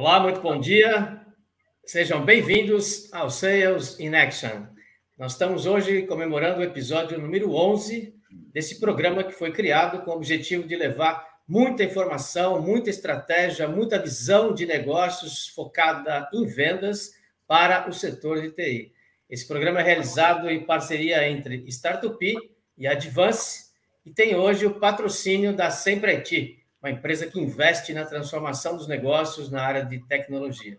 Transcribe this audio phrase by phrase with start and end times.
[0.00, 1.26] Olá, muito bom dia.
[1.84, 4.68] Sejam bem-vindos ao Sales in Action.
[5.18, 10.14] Nós estamos hoje comemorando o episódio número 11 desse programa que foi criado com o
[10.14, 17.10] objetivo de levar muita informação, muita estratégia, muita visão de negócios focada em vendas
[17.44, 18.92] para o setor de TI.
[19.28, 22.24] Esse programa é realizado em parceria entre Startup
[22.78, 23.72] e Advance
[24.06, 28.86] e tem hoje o patrocínio da Sempre IT, uma empresa que investe na transformação dos
[28.86, 30.76] negócios na área de tecnologia.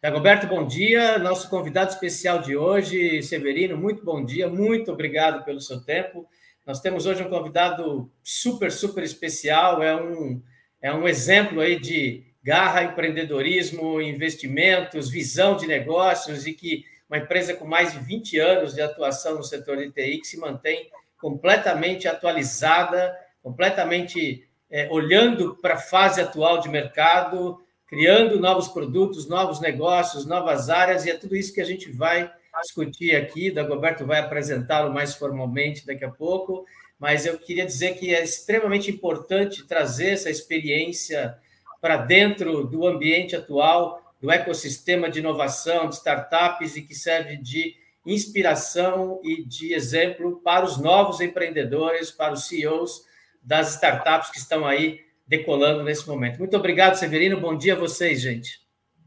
[0.00, 1.18] Dagoberto, bom dia.
[1.18, 6.28] Nosso convidado especial de hoje, Severino, muito bom dia, muito obrigado pelo seu tempo.
[6.64, 10.42] Nós temos hoje um convidado super, super especial, é um,
[10.80, 17.54] é um exemplo aí de garra, empreendedorismo, investimentos, visão de negócios e que uma empresa
[17.54, 20.88] com mais de 20 anos de atuação no setor de TI que se mantém
[21.18, 29.60] completamente atualizada, completamente é, olhando para a fase atual de mercado, criando novos produtos, novos
[29.60, 32.30] negócios, novas áreas, e é tudo isso que a gente vai
[32.62, 33.50] discutir aqui.
[33.50, 36.64] Dagoberto vai apresentá-lo mais formalmente daqui a pouco,
[36.98, 41.36] mas eu queria dizer que é extremamente importante trazer essa experiência
[41.80, 47.76] para dentro do ambiente atual, do ecossistema de inovação, de startups e que serve de
[48.04, 53.04] inspiração e de exemplo para os novos empreendedores, para os CEOs
[53.46, 56.38] das startups que estão aí decolando nesse momento.
[56.40, 57.40] Muito obrigado, Severino.
[57.40, 58.58] Bom dia a vocês, gente.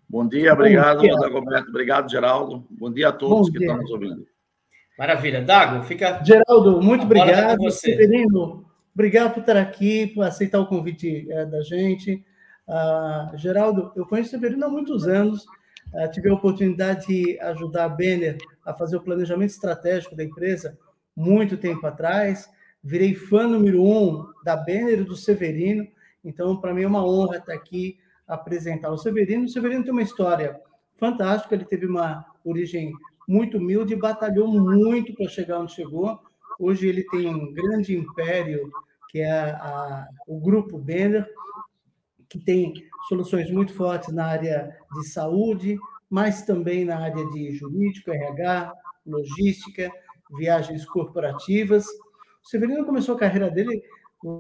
[0.08, 1.70] Bom dia, obrigado, Dagoberto.
[1.70, 2.66] Obrigado, Geraldo.
[2.72, 3.68] Bom dia a todos Bom que dia.
[3.68, 4.26] estão nos ouvindo.
[4.98, 5.42] Maravilha.
[5.42, 6.24] Dago, fica.
[6.24, 7.58] Geraldo, muito obrigado.
[7.58, 7.92] Você.
[7.92, 12.24] Severino, obrigado por estar aqui, por aceitar o convite é, da gente.
[12.66, 15.44] Uh, Geraldo, eu conheço o Severino há muitos anos.
[15.94, 20.78] Uh, tive a oportunidade de ajudar a Benner a fazer o planejamento estratégico da empresa
[21.16, 22.50] muito tempo atrás
[22.84, 25.88] virei fã número um da Benner do Severino,
[26.24, 29.46] então para mim é uma honra estar aqui apresentar o Severino.
[29.46, 30.60] O Severino tem uma história
[30.98, 32.94] fantástica, ele teve uma origem
[33.28, 36.20] muito humilde, batalhou muito para chegar onde chegou.
[36.60, 38.70] Hoje ele tem um grande império,
[39.10, 41.28] que é a, o Grupo Benner,
[42.28, 42.74] que tem
[43.08, 48.74] soluções muito fortes na área de saúde, mas também na área de jurídico, RH,
[49.06, 49.92] logística,
[50.38, 51.86] viagens corporativas.
[52.50, 53.84] Severino começou a carreira dele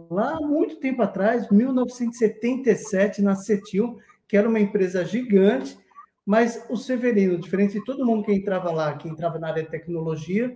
[0.09, 5.77] lá muito tempo atrás, 1977, na Cetil, que era uma empresa gigante,
[6.25, 9.69] mas o Severino, diferente de todo mundo que entrava lá, que entrava na área de
[9.69, 10.51] tecnologia,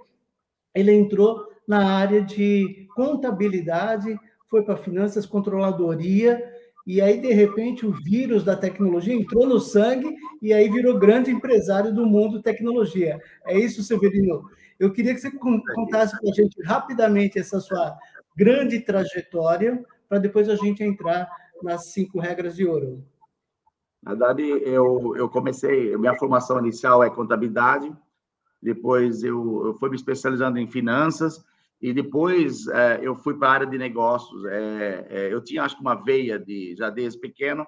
[0.74, 6.44] ele entrou na área de contabilidade, foi para finanças, controladoria,
[6.86, 11.32] e aí, de repente, o vírus da tecnologia entrou no sangue e aí virou grande
[11.32, 13.22] empresário do mundo tecnologia.
[13.46, 14.44] É isso, Severino.
[14.78, 17.98] Eu queria que você contasse para a gente rapidamente essa sua
[18.36, 21.30] grande trajetória, para depois a gente entrar
[21.62, 23.02] nas cinco regras de ouro.
[24.02, 27.96] Na verdade, eu, eu comecei, minha formação inicial é contabilidade,
[28.62, 31.46] depois eu, eu fui me especializando em finanças,
[31.84, 34.46] e depois é, eu fui para a área de negócios.
[34.46, 37.68] É, é, eu tinha, acho que, uma veia de já desde pequeno,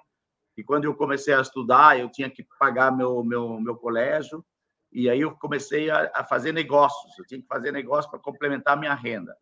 [0.56, 4.42] e quando eu comecei a estudar, eu tinha que pagar meu, meu, meu colégio,
[4.90, 7.12] e aí eu comecei a, a fazer negócios.
[7.18, 9.36] Eu tinha que fazer negócio para complementar minha renda.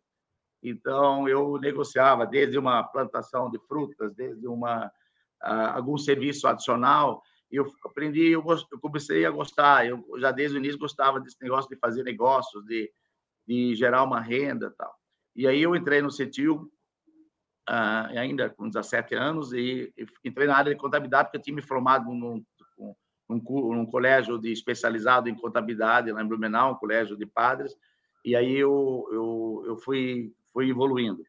[0.61, 4.87] Então eu negociava desde uma plantação de frutas, desde uma
[5.41, 7.23] uh, algum serviço adicional.
[7.49, 9.87] E eu aprendi, eu, eu comecei a gostar.
[9.87, 12.91] Eu já desde o início gostava desse negócio de fazer negócios, de,
[13.47, 14.93] de gerar uma renda, tal.
[15.35, 16.71] E aí eu entrei no CETIL,
[17.69, 21.55] uh, ainda com 17 anos, e, e, entrei na área de contabilidade, porque eu tinha
[21.55, 22.43] me formado num,
[23.29, 27.75] num, num colégio de especializado em contabilidade lá em Blumenau, um colégio de padres,
[28.23, 31.23] e aí eu, eu, eu fui, fui evoluindo.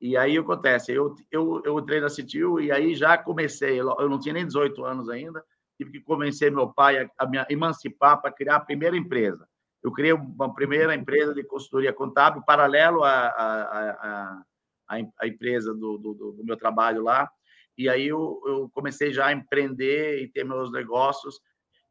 [0.00, 4.18] E aí acontece, eu, eu, eu entrei na Citil e aí já comecei, eu não
[4.18, 5.44] tinha nem 18 anos ainda,
[5.76, 9.46] tive que convencer meu pai a, a me emancipar para criar a primeira empresa.
[9.82, 14.42] Eu criei uma primeira empresa de consultoria contábil, paralelo à, à,
[14.88, 17.30] à, à empresa do, do, do, meu trabalho lá,
[17.78, 21.40] e aí eu, eu comecei já a empreender e ter meus negócios.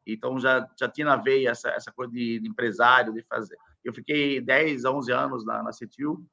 [0.06, 3.56] Então já já tinha na veia essa essa coisa de, de empresário, de fazer.
[3.84, 6.24] Eu fiquei 10, 11 anos na, na Cetil,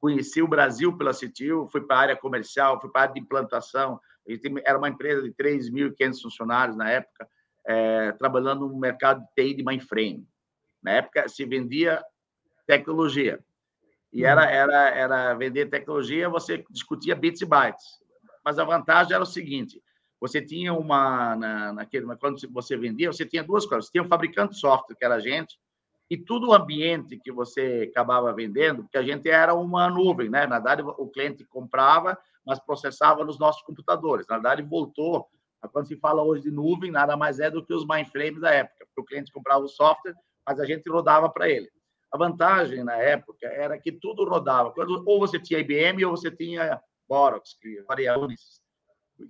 [0.00, 3.20] conheci o Brasil pela Cetil, fui para a área comercial, fui para a área de
[3.20, 4.00] implantação.
[4.64, 7.28] Era uma empresa de 3.500 funcionários na época,
[7.66, 10.26] é, trabalhando no mercado de TI de mainframe.
[10.82, 12.02] Na época se vendia
[12.66, 13.38] tecnologia.
[14.12, 14.48] E era, uhum.
[14.48, 18.00] era, era vender tecnologia, você discutia bits e bytes
[18.44, 19.82] mas a vantagem era o seguinte:
[20.20, 23.86] você tinha uma na, naquele, quando você vendia, você tinha duas coisas.
[23.86, 25.58] Você tinha um fabricante de software que era a gente
[26.08, 30.44] e todo o ambiente que você acabava vendendo, porque a gente era uma nuvem, né?
[30.44, 34.26] Na verdade, o cliente comprava, mas processava nos nossos computadores.
[34.28, 35.28] Na verdade, voltou
[35.72, 38.86] Quando se fala hoje de nuvem, nada mais é do que os mainframes da época,
[38.86, 40.16] porque o cliente comprava o software,
[40.50, 41.70] mas a gente rodava para ele.
[42.10, 44.74] A vantagem na época era que tudo rodava.
[45.06, 48.60] Ou você tinha IBM ou você tinha Borox, que varia Unisys.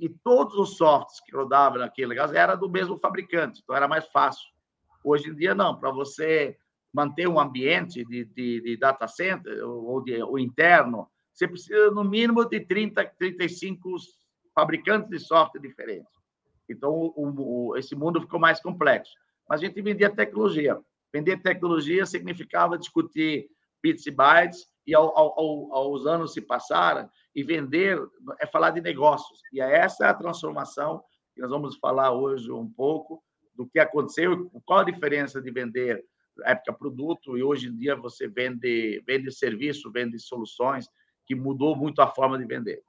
[0.00, 4.06] E todos os softwares que rodavam naquele caso era do mesmo fabricante, então era mais
[4.06, 4.48] fácil.
[5.04, 5.78] Hoje em dia, não.
[5.78, 6.56] Para você
[6.90, 12.02] manter um ambiente de, de, de data center ou, de, ou interno, você precisa, no
[12.02, 13.90] mínimo, de 30, 35
[14.54, 16.12] fabricantes de software diferentes.
[16.66, 19.12] Então, o, o, esse mundo ficou mais complexo.
[19.46, 20.80] Mas a gente vendia tecnologia.
[21.12, 23.48] Vender tecnologia significava discutir
[23.82, 27.98] bits e bytes, e ao, ao, aos anos se passaram, e vender
[28.40, 29.40] é falar de negócios.
[29.52, 31.02] E essa é a transformação
[31.34, 33.22] que nós vamos falar hoje um pouco
[33.54, 36.04] do que aconteceu, qual a diferença de vender
[36.36, 40.86] na época produto e hoje em dia você vende vende serviço, vende soluções,
[41.26, 42.82] que mudou muito a forma de vender.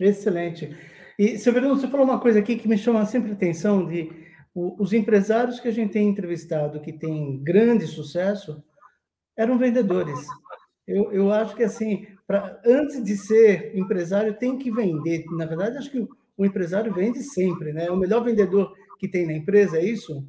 [0.00, 0.76] Excelente.
[1.18, 4.10] E, Severino, você falou uma coisa aqui que me chama sempre atenção de
[4.78, 8.62] os empresários que a gente tem entrevistado que têm grande sucesso
[9.36, 10.26] eram vendedores.
[10.86, 15.24] Eu, eu acho que, assim, pra, antes de ser empresário, tem que vender.
[15.36, 17.90] Na verdade, acho que o, o empresário vende sempre, né?
[17.90, 20.24] O melhor vendedor que tem na empresa, é isso?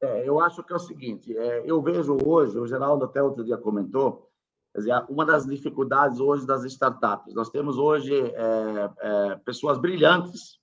[0.00, 3.44] É, eu acho que é o seguinte, é, eu vejo hoje, o Geraldo até outro
[3.44, 4.30] dia comentou,
[4.76, 7.34] dizer, uma das dificuldades hoje das startups.
[7.34, 10.60] Nós temos hoje é, é pessoas brilhantes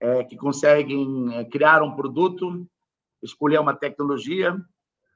[0.00, 2.66] é, que conseguem é, criar um produto,
[3.22, 4.56] escolher uma tecnologia.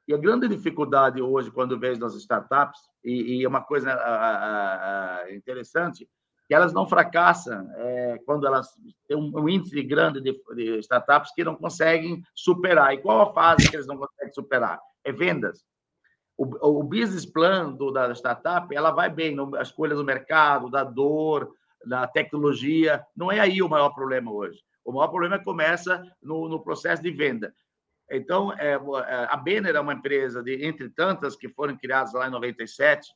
[0.06, 5.22] E a grande dificuldade hoje, quando vejo nas startups, e, e é uma coisa a,
[5.22, 6.06] a, interessante,
[6.46, 8.68] que elas não fracassam é, quando elas
[9.08, 12.92] têm um, um índice grande de, de, startups que não conseguem superar.
[12.92, 14.78] E qual a fase que eles não conseguem superar?
[15.02, 15.64] É vendas.
[16.36, 20.84] O, o business plan do, da startup ela vai bem na escolha do mercado, da
[20.84, 21.50] dor,
[21.86, 23.02] da tecnologia.
[23.16, 24.60] Não é aí o maior problema hoje.
[24.84, 27.54] O maior problema começa no, no processo de venda.
[28.10, 28.78] Então, é, é,
[29.30, 33.08] a Benner é uma empresa, de, entre tantas que foram criadas lá em 97,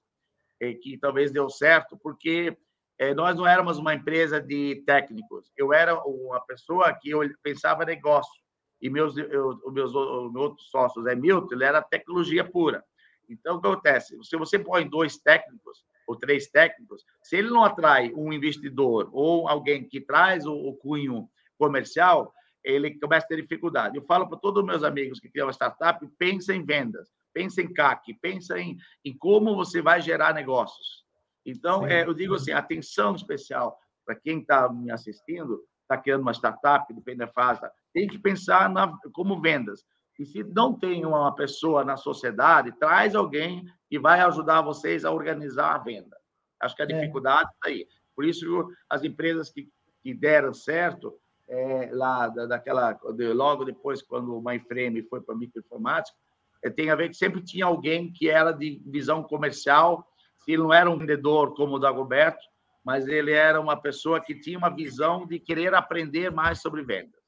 [0.60, 2.56] e que talvez deu certo, porque
[2.98, 5.52] é, nós não éramos uma empresa de técnicos.
[5.56, 8.42] Eu era uma pessoa que eu pensava negócio.
[8.80, 12.82] E meus, eu, meus, meus outros sócios, é Milton, ele era tecnologia pura.
[13.28, 14.16] Então, o que acontece?
[14.24, 19.46] Se você põe dois técnicos ou três técnicos, se ele não atrai um investidor ou
[19.46, 21.28] alguém que traz o, o cunho
[21.58, 22.32] comercial,
[22.64, 23.96] ele começa a ter dificuldade.
[23.96, 27.72] Eu falo para todos os meus amigos que criam startup, pensa em vendas, pensa em
[27.72, 31.04] CAC, pensa em, em como você vai gerar negócios.
[31.46, 36.32] Então, é, eu digo assim, atenção especial para quem está me assistindo, está criando uma
[36.32, 37.60] startup, depende da fase,
[37.92, 39.84] tem que pensar na, como vendas.
[40.18, 45.12] E se não tem uma pessoa na sociedade, traz alguém que vai ajudar vocês a
[45.12, 46.16] organizar a venda.
[46.60, 46.88] Acho que a é.
[46.88, 47.86] dificuldade está aí.
[48.16, 49.68] Por isso, as empresas que,
[50.02, 55.34] que deram certo, é, lá da, daquela de, logo depois quando o mainframe foi para
[55.34, 56.16] microinformática
[56.62, 60.06] é, tem a ver que sempre tinha alguém que era de visão comercial
[60.38, 62.44] se ele não era um vendedor como o Dagoberto
[62.84, 67.20] mas ele era uma pessoa que tinha uma visão de querer aprender mais sobre vendas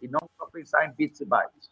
[0.00, 1.70] e não só pensar em bits e bytes.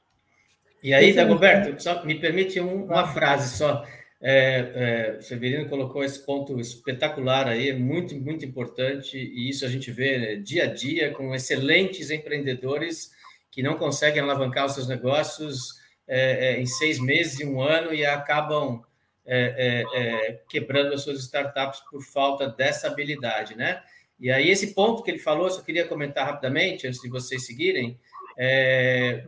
[0.82, 3.84] E aí Dagoberto só me permite um, uma frase só
[4.20, 9.92] é, é, Severino colocou esse ponto espetacular aí, muito, muito importante, e isso a gente
[9.92, 13.12] vê né, dia a dia com excelentes empreendedores
[13.50, 18.04] que não conseguem alavancar os seus negócios é, é em seis meses um ano e
[18.04, 18.82] acabam
[19.24, 23.82] é, é, quebrando as suas startups por falta dessa habilidade, né?
[24.18, 27.96] E aí, esse ponto que ele falou, só queria comentar rapidamente, antes de vocês seguirem.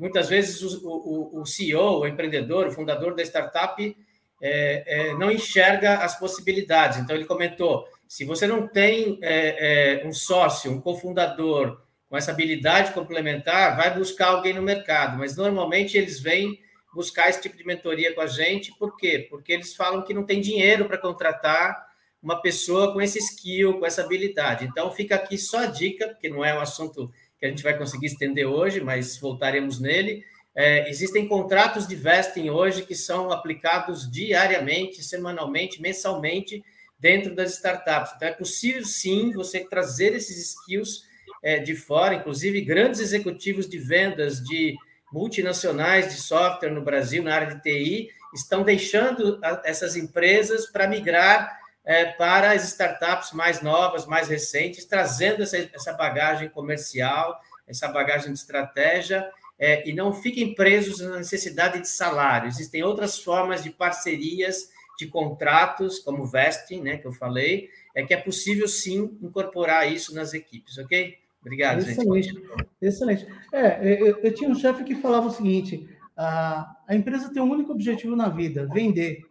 [0.01, 3.97] muitas vezes o, o, o CEO, o empreendedor, o fundador da startup,
[4.41, 6.99] é, é, não enxerga as possibilidades.
[6.99, 12.33] Então, ele comentou: se você não tem é, é, um sócio, um cofundador com essa
[12.33, 15.19] habilidade complementar, vai buscar alguém no mercado.
[15.19, 16.59] Mas normalmente eles vêm
[16.93, 19.27] buscar esse tipo de mentoria com a gente, por quê?
[19.31, 21.89] Porque eles falam que não tem dinheiro para contratar
[22.21, 24.65] uma pessoa com esse skill, com essa habilidade.
[24.65, 27.79] Então, fica aqui só a dica, porque não é um assunto que a gente vai
[27.79, 34.11] conseguir estender hoje, mas voltaremos nele é, existem contratos de vesting hoje que são aplicados
[34.11, 36.65] diariamente, semanalmente, mensalmente
[36.99, 38.13] dentro das startups.
[38.17, 41.05] Então, é possível sim você trazer esses skills
[41.43, 44.77] é, de fora, inclusive grandes executivos de vendas de
[45.13, 51.59] multinacionais de software no Brasil, na área de TI, estão deixando essas empresas para migrar
[51.85, 58.33] é, para as startups mais novas, mais recentes, trazendo essa, essa bagagem comercial, essa bagagem
[58.33, 59.29] de estratégia
[59.61, 62.49] é, e não fiquem presos na necessidade de salário.
[62.49, 68.15] Existem outras formas de parcerias, de contratos, como vesting, né, que eu falei, é que
[68.15, 71.19] é possível sim incorporar isso nas equipes, ok?
[71.41, 72.47] Obrigado, excelente, gente.
[72.81, 73.27] Excelente.
[73.53, 77.51] É, eu, eu tinha um chefe que falava o seguinte: a, a empresa tem um
[77.51, 79.25] único objetivo na vida, vender.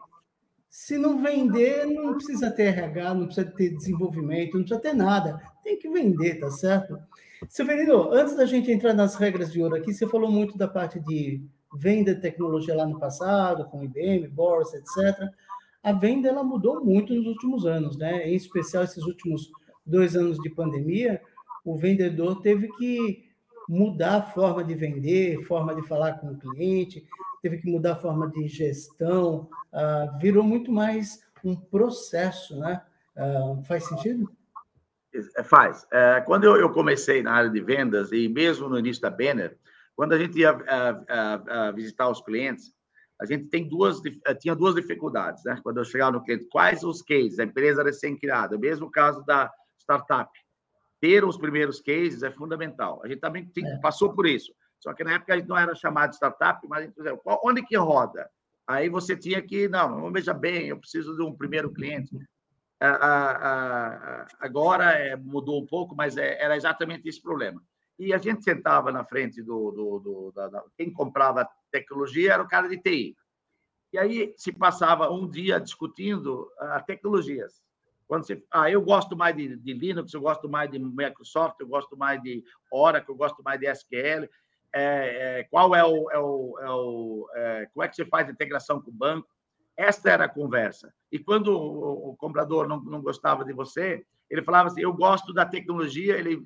[0.67, 5.39] Se não vender, não precisa ter RH, não precisa ter desenvolvimento, não precisa ter nada.
[5.63, 6.99] Tem que vender, tá certo?
[7.47, 10.99] Severino, antes da gente entrar nas regras de ouro aqui, você falou muito da parte
[10.99, 11.41] de
[11.73, 15.29] venda de tecnologia lá no passado, com IBM, Boris, etc.
[15.81, 18.27] A venda ela mudou muito nos últimos anos, né?
[18.27, 19.49] Em especial esses últimos
[19.85, 21.21] dois anos de pandemia,
[21.63, 23.29] o vendedor teve que
[23.67, 27.05] mudar a forma de vender, forma de falar com o cliente,
[27.41, 32.81] teve que mudar a forma de gestão, uh, virou muito mais um processo, né?
[33.15, 34.29] Uh, faz sentido?
[35.13, 35.87] É, faz.
[35.91, 39.57] É, quando eu, eu, comecei na área de vendas, e mesmo no início da Banner,
[39.95, 42.73] quando a gente ia a, a, visitar os clientes,
[43.19, 45.59] a gente tem duas, eh, tinha duas dificuldades, né?
[45.61, 47.39] Quando eu chegava no cliente, quais os cases?
[47.39, 50.31] A empresa recém-criada, mesmo caso da startup.
[51.01, 53.01] Ter os primeiros cases é fundamental.
[53.03, 53.77] A gente também tem, é.
[53.79, 54.53] passou por isso.
[54.79, 57.61] Só que na época a gente não era chamado de startup, mas a gente onde
[57.63, 58.29] que roda?
[58.65, 62.15] Aí você tinha que, não, veja bem, eu preciso de um primeiro cliente
[64.39, 67.61] agora é, mudou um pouco, mas é, era exatamente esse problema.
[67.97, 72.43] E a gente sentava na frente do, do, do da, da, quem comprava tecnologia era
[72.43, 73.15] o cara de TI.
[73.91, 77.61] E aí se passava um dia discutindo uh, tecnologias.
[78.07, 81.67] Quando você, ah, eu gosto mais de, de, Linux, eu gosto mais de Microsoft, eu
[81.67, 84.27] gosto mais de Oracle, eu gosto mais de SQL.
[84.73, 88.27] É, é, qual é o, é o, é o é, como é que você faz
[88.27, 89.27] a integração com o banco?
[89.79, 90.93] Esta era a conversa.
[91.09, 95.45] E quando o, comprador não, não gostava de você, ele falava assim: Eu gosto da
[95.45, 96.43] tecnologia, ele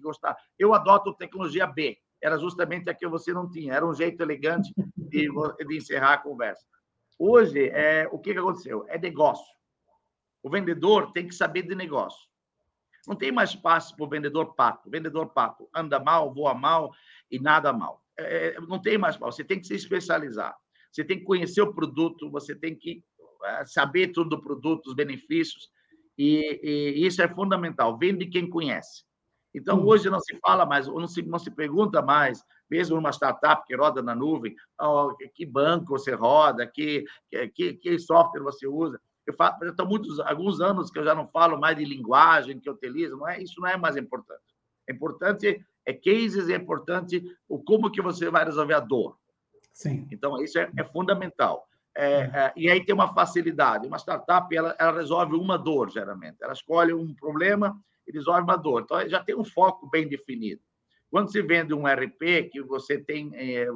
[0.00, 0.38] gostava.
[0.58, 1.98] Eu adoto tecnologia B.
[2.18, 3.74] Era justamente a que você não tinha.
[3.74, 6.64] Era um jeito elegante de, de encerrar a conversa.
[7.18, 8.86] Hoje, é, o que aconteceu?
[8.88, 9.44] É negócio.
[10.42, 12.26] O vendedor tem que saber de negócio.
[13.06, 14.88] Não tem mais espaço para o vendedor pato.
[14.88, 16.90] Vendedor pato anda mal, voa mal
[17.30, 18.02] e nada mal.
[18.16, 19.36] É, não tem mais espaço.
[19.36, 20.56] Você tem que se especializar.
[20.92, 23.02] Você tem que conhecer o produto, você tem que
[23.44, 25.70] eh, saber tudo do produto, os benefícios,
[26.18, 27.98] e, e isso é fundamental.
[27.98, 29.04] Vende quem conhece.
[29.54, 29.86] Então, hum.
[29.86, 33.74] hoje não se fala mais, não se, não se pergunta mais, mesmo numa startup que
[33.74, 37.04] roda na nuvem, oh, que banco você roda, que,
[37.54, 39.00] que, que software você usa.
[39.26, 42.68] Eu falo, estão muitos, alguns anos que eu já não falo mais de linguagem que
[42.68, 44.40] eu utilizo, não é, isso não é mais importante.
[44.88, 49.18] É importante é cases, é importante o como que você vai resolver a dor.
[49.72, 50.06] Sim.
[50.10, 51.66] Então, isso é, é fundamental.
[51.94, 52.52] É, é, é.
[52.56, 53.86] e aí tem uma facilidade.
[53.86, 56.36] Uma startup, ela, ela resolve uma dor, geralmente.
[56.42, 58.82] Ela escolhe um problema e resolve uma dor.
[58.82, 60.60] Então, já tem um foco bem definido.
[61.10, 63.30] Quando se vende um RP, que você tem...
[63.34, 63.66] É,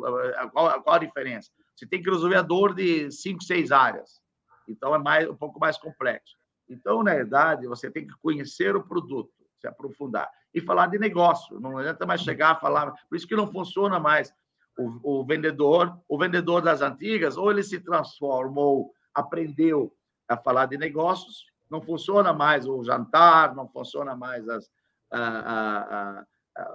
[0.52, 1.50] qual, qual a diferença?
[1.74, 4.20] Você tem que resolver a dor de cinco, seis áreas.
[4.66, 6.34] Então, é mais, um pouco mais complexo.
[6.68, 10.30] Então, na verdade, você tem que conhecer o produto, se aprofundar.
[10.54, 11.60] E falar de negócio.
[11.60, 12.92] Não adianta mais chegar a falar...
[13.08, 14.32] Por isso que não funciona mais
[14.76, 19.92] o, o vendedor, o vendedor das antigas, ou ele se transformou, aprendeu
[20.28, 24.70] a falar de negócios, não funciona mais o jantar, não funciona mais as,
[25.10, 26.26] a, a, a,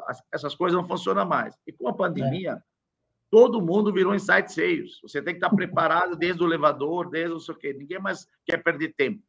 [0.07, 1.57] as essas coisas não funcionam mais.
[1.65, 2.61] E com a pandemia, é.
[3.29, 4.99] todo mundo virou insight sales.
[5.01, 7.73] Você tem que estar preparado desde o elevador, desde o sei o quê.
[7.73, 9.23] Ninguém mais quer perder tempo.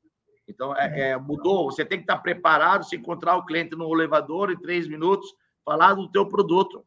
[0.49, 1.71] Então, é, é, mudou.
[1.71, 5.33] Você tem que estar preparado, se encontrar o cliente no elevador em três minutos,
[5.65, 6.85] falar do teu produto.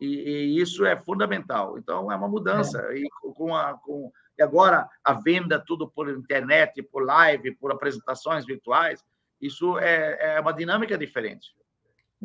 [0.00, 1.78] E, e, isso é fundamental.
[1.78, 2.80] Então, é uma mudança.
[2.90, 2.98] É.
[2.98, 8.46] E, com a, com, e agora, a venda tudo por internet, por live, por apresentações
[8.46, 9.04] virtuais,
[9.40, 11.54] isso é, é uma dinâmica diferente.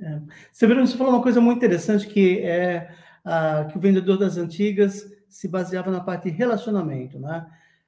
[0.01, 0.21] É.
[0.51, 5.03] Severino, você falou uma coisa muito interessante, que é ah, que o vendedor das antigas
[5.27, 7.45] se baseava na parte de relacionamento, né?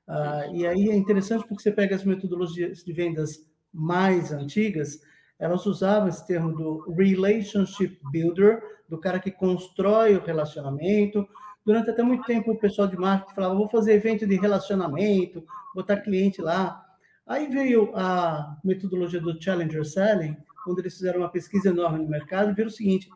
[0.08, 5.00] Ah, e aí é interessante porque você pega as metodologias de vendas mais antigas,
[5.40, 11.28] elas usavam esse termo do relationship builder, do cara que constrói o relacionamento.
[11.66, 15.44] Durante até muito tempo, o pessoal de marketing falava: vou fazer evento de relacionamento,
[15.76, 16.84] botar cliente lá.
[17.26, 22.52] Aí veio a metodologia do Challenger Selling, onde eles fizeram uma pesquisa enorme no mercado
[22.52, 23.10] e viram o seguinte: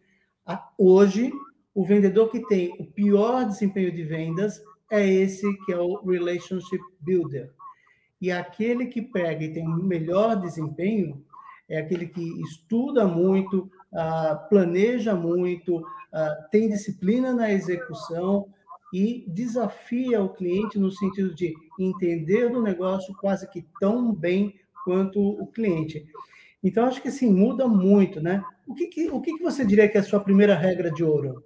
[0.77, 1.31] hoje,
[1.73, 4.61] o vendedor que tem o pior desempenho de vendas
[4.91, 7.49] é esse que é o Relationship Builder.
[8.19, 11.25] E aquele que pega e tem o melhor desempenho
[11.71, 18.47] é aquele que estuda muito, uh, planeja muito, uh, tem disciplina na execução
[18.93, 25.19] e desafia o cliente no sentido de entender do negócio quase que tão bem quanto
[25.19, 26.05] o cliente.
[26.61, 28.43] Então, acho que assim, muda muito, né?
[28.67, 31.03] O que, que o que, que você diria que é a sua primeira regra de
[31.03, 31.43] ouro?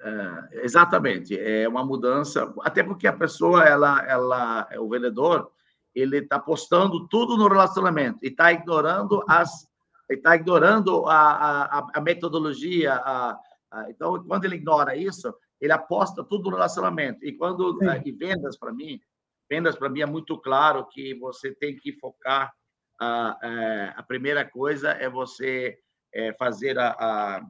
[0.00, 5.50] É, exatamente, é uma mudança, até porque a pessoa, ela, ela, o vendedor,
[5.94, 9.68] ele está postando tudo no relacionamento e está ignorando as,
[10.10, 12.94] está ignorando a, a, a metodologia.
[12.94, 13.38] A,
[13.70, 17.24] a, então, quando ele ignora isso, ele aposta tudo no relacionamento.
[17.24, 19.00] E quando e vendas para mim,
[19.48, 22.52] vendas para mim é muito claro que você tem que focar.
[23.00, 25.78] A, a, a primeira coisa é você
[26.12, 27.46] é, fazer a, a,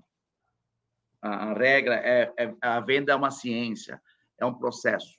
[1.23, 4.01] a regra é, é, a venda é uma ciência,
[4.39, 5.15] é um processo.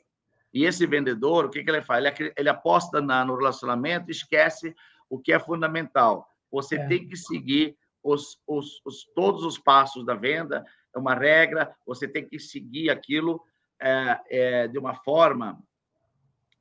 [0.55, 2.05] E esse vendedor, o que, que ele faz?
[2.05, 4.73] Ele, ele aposta na, no relacionamento, esquece
[5.09, 6.25] o que é fundamental.
[6.49, 6.87] Você é.
[6.87, 12.07] tem que seguir os, os, os, todos os passos da venda, é uma regra, você
[12.07, 13.43] tem que seguir aquilo
[13.81, 15.61] é, é, de uma forma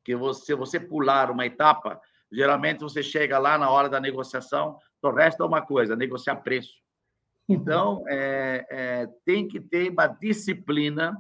[0.03, 2.01] que você, você pular uma etapa,
[2.33, 6.75] geralmente você chega lá na hora da negociação, só resta uma coisa, negociar preço.
[7.49, 11.17] Então, é, é, tem que ter uma disciplina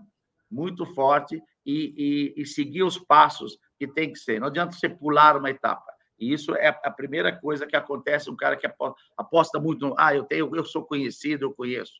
[0.50, 4.40] muito forte e, e, e, seguir os passos que tem que ser.
[4.40, 5.92] Não adianta você pular uma etapa.
[6.18, 8.30] E isso é a primeira coisa que acontece.
[8.30, 8.68] Um cara que
[9.16, 11.94] aposta muito no, ah, eu tenho, eu sou conhecido, eu conheço.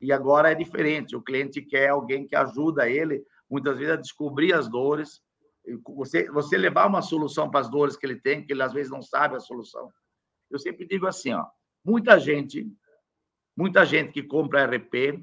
[0.00, 1.16] E agora é diferente.
[1.16, 5.20] O cliente quer alguém que ajuda ele, muitas vezes, a descobrir as dores.
[5.96, 8.90] Você, você levar uma solução para as dores que ele tem, que ele às vezes
[8.90, 9.90] não sabe a solução.
[10.50, 11.44] Eu sempre digo assim, ó,
[11.84, 12.66] muita gente,
[13.56, 15.22] muita gente que compra RP,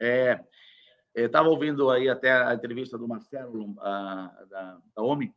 [0.00, 0.40] é,
[1.14, 5.32] estava ouvindo aí até a entrevista do Marcelo a, da, da OMI,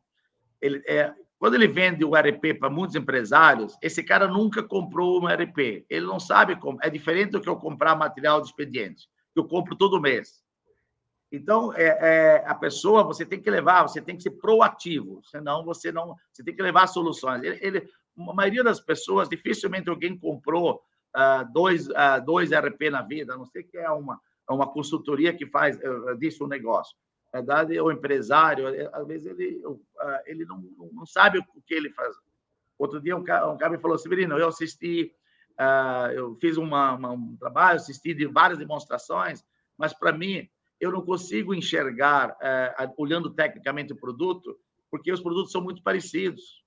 [0.60, 5.26] ele, é, quando ele vende o RP para muitos empresários, esse cara nunca comprou um
[5.26, 5.86] RP.
[5.88, 6.78] Ele não sabe como.
[6.82, 10.42] É diferente do que eu comprar material de expediente, que eu compro todo mês.
[11.30, 15.64] Então, é, é, a pessoa, você tem que levar, você tem que ser proativo, senão
[15.64, 16.16] você não.
[16.32, 17.42] Você tem que levar soluções.
[17.44, 20.82] Ele, ele a maioria das pessoas, dificilmente alguém comprou
[21.16, 24.20] uh, dois, uh, dois RP na vida, a não sei que é uma,
[24.52, 26.96] uma consultoria que faz uh, disso um negócio.
[27.32, 29.62] Na verdade, o empresário, é, às vezes, ele,
[29.98, 30.58] ah, ele não,
[30.92, 32.16] não sabe o que ele faz.
[32.78, 35.12] Outro dia, um cara, um cara me falou, Severino, eu assisti,
[35.58, 39.44] uh, eu fiz uma, uma, um trabalho, assisti de várias demonstrações,
[39.76, 40.48] mas, para mim,
[40.80, 44.58] eu não consigo enxergar, uh, olhando tecnicamente o produto,
[44.90, 46.64] porque os produtos são muito parecidos.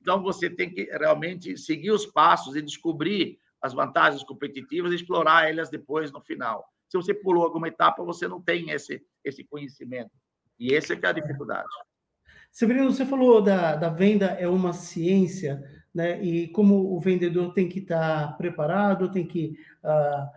[0.00, 5.48] Então, você tem que realmente seguir os passos e descobrir as vantagens competitivas e explorar
[5.48, 6.64] elas depois no final.
[6.92, 10.10] Se você pulou alguma etapa, você não tem esse, esse conhecimento.
[10.60, 11.66] E essa é que é a dificuldade.
[12.50, 16.22] Severino, você falou da, da venda é uma ciência, né?
[16.22, 20.28] E como o vendedor tem que estar preparado, tem que uh,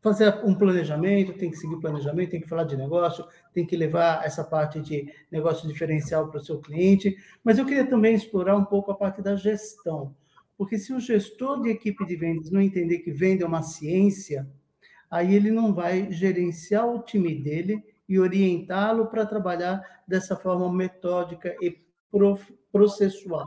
[0.00, 3.76] fazer um planejamento, tem que seguir o planejamento, tem que falar de negócio, tem que
[3.76, 7.14] levar essa parte de negócio diferencial para o seu cliente.
[7.44, 10.16] Mas eu queria também explorar um pouco a parte da gestão,
[10.56, 14.48] porque se o gestor de equipe de vendas não entender que venda é uma ciência,
[15.10, 21.54] aí ele não vai gerenciar o time dele e orientá-lo para trabalhar dessa forma metódica
[21.60, 21.78] e
[22.72, 23.44] processual.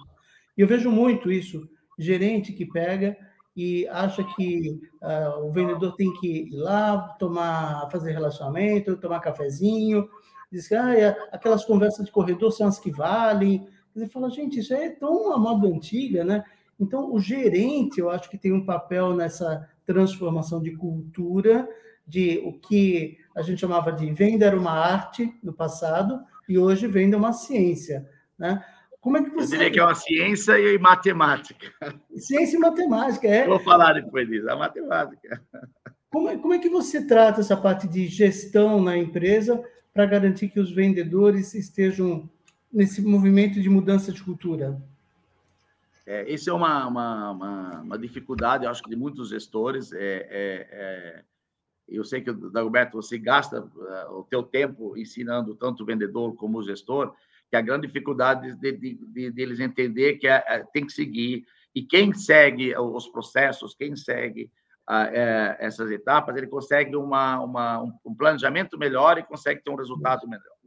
[0.57, 1.67] E eu vejo muito isso,
[1.97, 3.15] gerente que pega
[3.55, 10.07] e acha que uh, o vendedor tem que ir lá, tomar, fazer relacionamento, tomar cafezinho,
[10.51, 13.67] diz que ah, aquelas conversas de corredor são as que valem.
[13.95, 16.43] Ele fala, gente, isso é tão a moda antiga, né?
[16.79, 21.67] Então, o gerente, eu acho que tem um papel nessa transformação de cultura,
[22.05, 26.85] de o que a gente chamava de venda era uma arte no passado e hoje
[26.85, 28.63] venda é uma ciência, né?
[29.01, 29.55] Como é que você...
[29.55, 31.71] Eu diria que é uma ciência e matemática.
[32.15, 33.47] Ciência e matemática, é.
[33.47, 35.41] Vou falar depois disso, a matemática.
[36.11, 40.49] Como é, como é que você trata essa parte de gestão na empresa para garantir
[40.49, 42.29] que os vendedores estejam
[42.71, 44.79] nesse movimento de mudança de cultura?
[46.09, 49.93] É, essa é uma, uma, uma, uma, dificuldade, acho que de muitos gestores.
[49.93, 51.23] É, é, é
[51.87, 56.57] eu sei que, Dagoberto, você gasta uh, o teu tempo ensinando tanto o vendedor como
[56.57, 57.13] o gestor,
[57.47, 61.45] que a grande dificuldade de, de, de, de entender que é, é, tem que seguir,
[61.75, 64.51] e quem segue os processos, quem segue
[64.89, 70.27] é, essas etapas, ele consegue uma, uma, um planejamento melhor e consegue ter um resultado
[70.27, 70.58] melhor.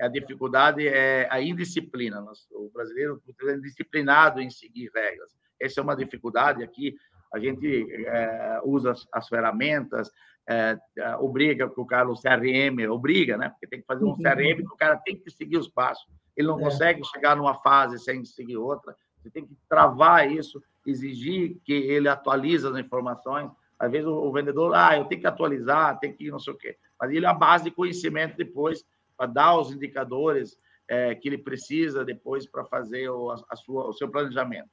[0.00, 0.06] É.
[0.06, 2.24] A dificuldade é a indisciplina.
[2.52, 5.30] O brasileiro é indisciplinado em seguir regras.
[5.60, 6.96] Essa é uma dificuldade aqui.
[7.32, 10.10] A gente é, usa as, as ferramentas,
[10.48, 13.50] é, é, obriga que o cara, o CRM, obriga, né?
[13.50, 14.16] Porque tem que fazer um uhum.
[14.16, 16.06] CRM que o cara tem que seguir os passos.
[16.34, 16.62] Ele não é.
[16.62, 18.96] consegue chegar numa fase sem seguir outra.
[19.18, 23.50] Você tem que travar isso, exigir que ele atualize as informações.
[23.78, 26.56] Às vezes o, o vendedor, ah, eu tenho que atualizar, tem que não sei o
[26.56, 26.78] quê.
[26.98, 28.82] Mas ele é a base de conhecimento depois
[29.18, 30.56] para dar os indicadores
[30.88, 34.70] é, que ele precisa depois para fazer o, a sua, o seu planejamento.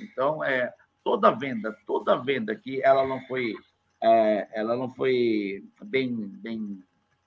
[0.00, 0.72] Então, é,
[1.04, 3.54] toda venda, toda venda que ela não foi
[4.02, 6.82] é, ela não foi bem, bem,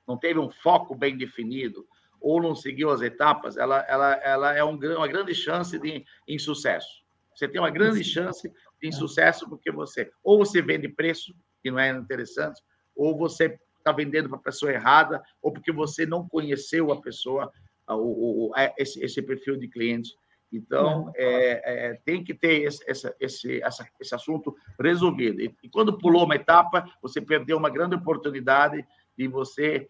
[0.08, 1.88] não teve um foco bem definido
[2.20, 7.04] ou não seguiu as etapas, ela, ela, ela é um, uma grande chance de insucesso.
[7.34, 11.80] Você tem uma grande chance tem sucesso porque você ou você vende preço que não
[11.80, 12.62] é interessante,
[12.96, 17.52] ou você está vendendo para a pessoa errada, ou porque você não conheceu a pessoa,
[17.88, 20.13] o, o, esse, esse perfil de cliente.
[20.52, 23.62] Então, é, é, tem que ter esse, esse, esse,
[24.00, 25.41] esse assunto resolvido.
[25.41, 28.86] E, e, quando pulou uma etapa, você perdeu uma grande oportunidade
[29.17, 29.89] de você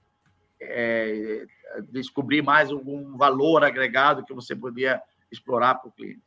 [0.59, 1.45] é,
[1.89, 6.21] descobrir mais algum valor agregado que você podia explorar para o cliente.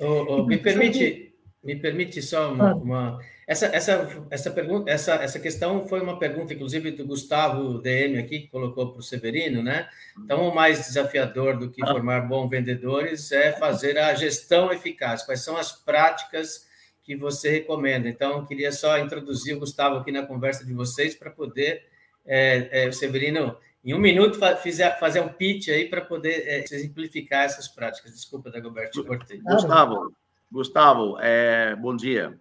[0.00, 1.31] Oh, oh, me permite,
[1.62, 6.52] me permite só uma, uma, essa essa essa pergunta essa essa questão foi uma pergunta
[6.52, 9.88] inclusive do Gustavo DM aqui que colocou para o Severino, né?
[10.18, 15.22] Então o mais desafiador do que formar bons vendedores é fazer a gestão eficaz.
[15.22, 16.66] Quais são as práticas
[17.04, 18.08] que você recomenda?
[18.08, 21.84] Então queria só introduzir o Gustavo aqui na conversa de vocês para poder
[22.26, 26.64] é, é, o Severino em um minuto fazer, fazer um pitch aí para poder é,
[26.64, 28.12] exemplificar essas práticas.
[28.12, 29.40] Desculpa, Dagoberto, te cortei.
[29.40, 30.12] Gustavo,
[30.52, 32.38] Gustavo, é, bom dia.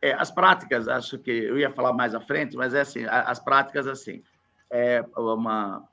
[0.00, 3.38] É, as práticas, acho que eu ia falar mais à frente, mas é assim, as
[3.38, 4.22] práticas assim,
[4.70, 5.88] é uma,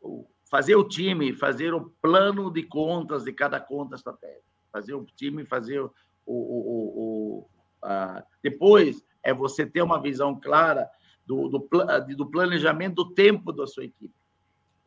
[0.49, 5.45] fazer o time, fazer o plano de contas de cada conta estratégica, fazer o time,
[5.45, 5.93] fazer o,
[6.25, 7.49] o, o, o
[7.83, 10.89] a, depois é você ter uma visão clara
[11.25, 11.69] do, do,
[12.15, 14.19] do planejamento do tempo da sua equipe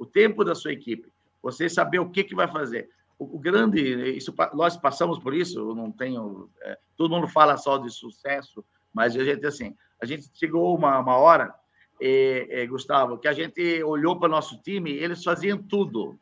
[0.03, 1.09] o tempo da sua equipe,
[1.41, 2.91] você saber o que, que vai fazer.
[3.23, 3.81] O, grande,
[4.17, 6.51] isso, nós passamos por isso, eu não tenho.
[6.63, 10.99] É, todo mundo fala só de sucesso, mas a gente, assim, a gente chegou uma,
[10.99, 11.55] uma hora,
[12.01, 16.19] é, Gustavo, que a gente olhou para o nosso time, eles faziam tudo.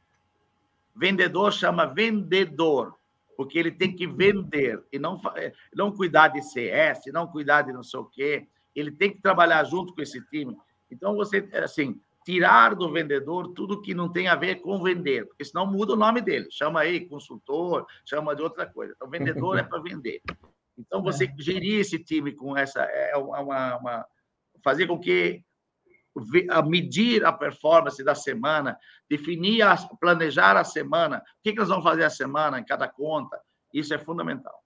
[0.94, 2.94] Vendedor chama vendedor,
[3.36, 7.72] porque ele tem que vender e não, é, não cuidar de CS, não cuidar de
[7.72, 8.46] não sei o quê.
[8.76, 10.56] Ele tem que trabalhar junto com esse time.
[10.90, 15.44] Então, você, assim, tirar do vendedor tudo que não tem a ver com vender, porque
[15.44, 16.48] senão muda o nome dele.
[16.50, 18.92] Chama aí consultor, chama de outra coisa.
[18.94, 20.20] Então, vendedor é para vender.
[20.78, 21.34] Então, você é.
[21.38, 22.82] gerir esse time com essa.
[22.82, 24.06] É uma, uma
[24.62, 25.42] fazer com que
[26.50, 28.76] a medir a performance da semana,
[29.08, 32.88] definir, a, planejar a semana, o que, que nós vamos fazer a semana em cada
[32.88, 33.40] conta,
[33.72, 34.60] isso é fundamental.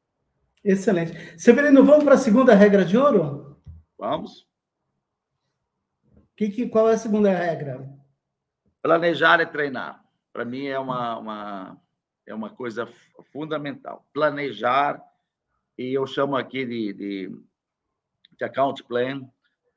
[0.64, 1.38] Excelente.
[1.38, 3.60] Severino, vamos para a segunda regra de ouro?
[3.98, 4.46] Vamos.
[6.36, 7.88] Que, que, qual é a segunda regra?
[8.82, 10.04] Planejar e treinar.
[10.32, 11.80] Para mim é uma, uma,
[12.26, 12.88] é uma coisa
[13.32, 14.04] fundamental.
[14.12, 15.00] Planejar,
[15.78, 17.42] e eu chamo aqui de, de,
[18.36, 19.22] de account plan,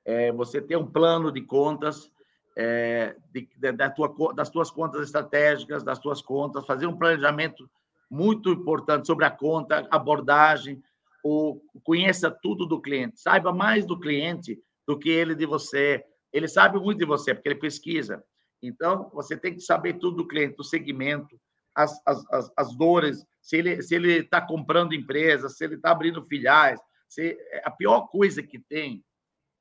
[0.04, 2.12] é você ter um plano de contas
[2.58, 7.70] é, de, da tua, das tuas contas estratégicas, das tuas contas, fazer um planejamento
[8.10, 10.82] muito importante sobre a conta, abordagem,
[11.24, 16.48] o, conheça tudo do cliente, saiba mais do cliente do que ele de você, ele
[16.48, 18.24] sabe muito de você, porque ele pesquisa.
[18.62, 21.40] Então, você tem que saber tudo do cliente, do segmento,
[21.76, 26.26] as, as, as, dores, se ele se ele está comprando empresas, se ele está abrindo
[26.26, 26.80] filiais.
[27.08, 29.06] Se, a pior coisa que tem,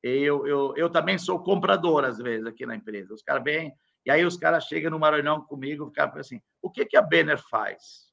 [0.03, 3.13] eu, eu, eu também sou comprador, às vezes, aqui na empresa.
[3.13, 3.73] Os caras vêm,
[4.05, 7.39] e aí os caras chegam numa reunião comigo, ficam assim, o que, que a Banner
[7.51, 8.07] faz?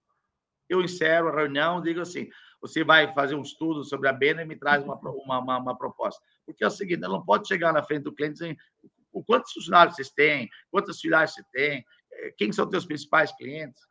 [0.68, 2.30] Eu encerro a reunião digo assim,
[2.62, 5.78] você vai fazer um estudo sobre a Banner e me traz uma, uma, uma, uma
[5.78, 6.22] proposta.
[6.46, 8.58] Porque é o seguinte, ela não pode chegar na frente do cliente e dizer
[9.12, 13.32] o quantos funcionários vocês têm, quantas filiais você tem, eh, quem são os teus principais
[13.36, 13.82] clientes.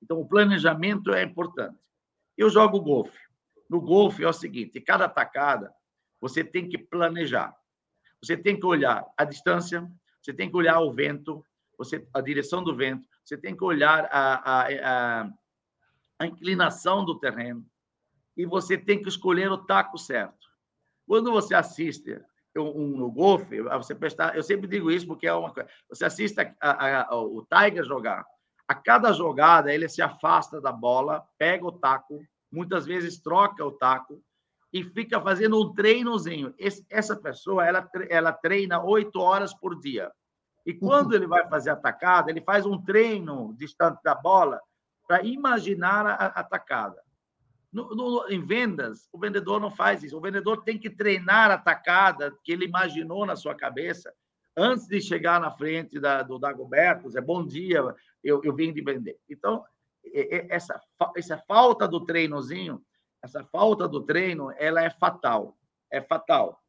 [0.00, 1.78] Então, o planejamento é importante.
[2.36, 3.18] Eu jogo golfe.
[3.68, 5.74] No golfe é o seguinte, cada atacada,
[6.20, 7.54] você tem que planejar.
[8.22, 9.86] Você tem que olhar a distância,
[10.22, 11.44] você tem que olhar o vento,
[11.76, 14.68] você, a direção do vento, você tem que olhar a, a,
[15.22, 15.32] a,
[16.18, 17.64] a inclinação do terreno
[18.36, 20.47] e você tem que escolher o taco certo.
[21.08, 22.20] Quando você assiste
[22.54, 25.66] um, no golfe, você prestar, eu sempre digo isso porque é uma coisa.
[25.88, 28.26] Você assiste a, a, a, o Tiger jogar.
[28.68, 32.20] A cada jogada, ele se afasta da bola, pega o taco,
[32.52, 34.22] muitas vezes troca o taco
[34.70, 36.52] e fica fazendo um treinozinho.
[36.58, 40.12] Esse, essa pessoa, ela, ela treina oito horas por dia.
[40.66, 44.60] E quando ele vai fazer a atacada, ele faz um treino distante da bola
[45.06, 47.02] para imaginar a atacada.
[47.78, 50.16] No, no, em vendas, o vendedor não faz isso.
[50.16, 54.12] O vendedor tem que treinar a tacada que ele imaginou na sua cabeça
[54.56, 57.16] antes de chegar na frente da, do Dagoberto.
[57.16, 59.16] É bom dia, eu, eu vim de vender.
[59.28, 59.64] Então,
[60.50, 60.80] essa,
[61.16, 62.82] essa falta do treinozinho,
[63.22, 65.56] essa falta do treino, ela é fatal.
[65.88, 66.60] É fatal.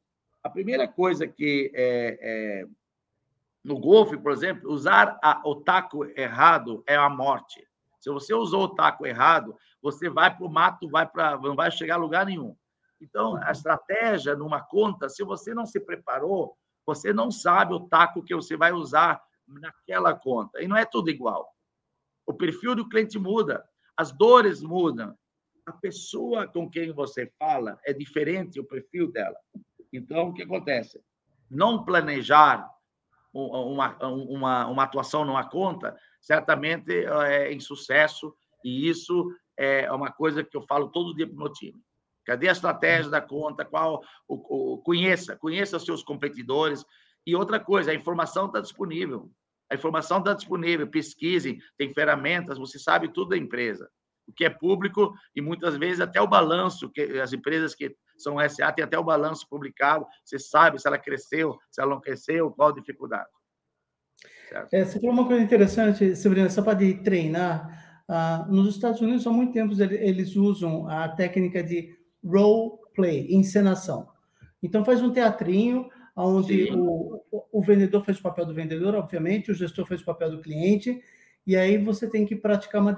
[0.43, 2.67] A primeira coisa que é, é
[3.63, 7.67] no golfe, por exemplo, usar a, o taco errado é a morte.
[7.99, 11.69] Se você usou o taco errado, você vai para o mato, vai para, não vai
[11.71, 12.55] chegar a lugar nenhum.
[13.01, 18.23] Então, a estratégia numa conta, se você não se preparou, você não sabe o taco
[18.23, 20.61] que você vai usar naquela conta.
[20.61, 21.49] E não é tudo igual.
[22.25, 25.17] O perfil do cliente muda, as dores mudam,
[25.65, 29.37] a pessoa com quem você fala é diferente o perfil dela.
[29.93, 31.01] Então, o que acontece?
[31.49, 32.69] Não planejar
[33.33, 40.55] uma, uma, uma atuação numa conta certamente é insucesso, e isso é uma coisa que
[40.55, 41.79] eu falo todo dia para o meu time.
[42.25, 43.65] Cadê a estratégia da conta?
[43.65, 46.85] Qual o, o, conheça, conheça seus competidores.
[47.25, 49.31] E outra coisa, a informação está disponível.
[49.69, 50.87] A informação está disponível.
[50.87, 53.89] Pesquise, tem ferramentas, você sabe tudo da empresa.
[54.27, 58.37] O que é público e muitas vezes até o balanço, que as empresas que são
[58.47, 62.51] SA têm até o balanço publicado, você sabe se ela cresceu, se ela não cresceu,
[62.51, 63.29] qual a dificuldade.
[64.71, 68.03] É, você falou uma coisa interessante, Sabrina, só para treinar.
[68.07, 74.07] Ah, nos Estados Unidos, há muito tempo, eles usam a técnica de role play, encenação.
[74.61, 79.55] Então, faz um teatrinho onde o, o, vendedor faz o papel do vendedor, obviamente, o
[79.55, 81.01] gestor faz o papel do cliente,
[81.47, 82.95] e aí você tem que praticar uma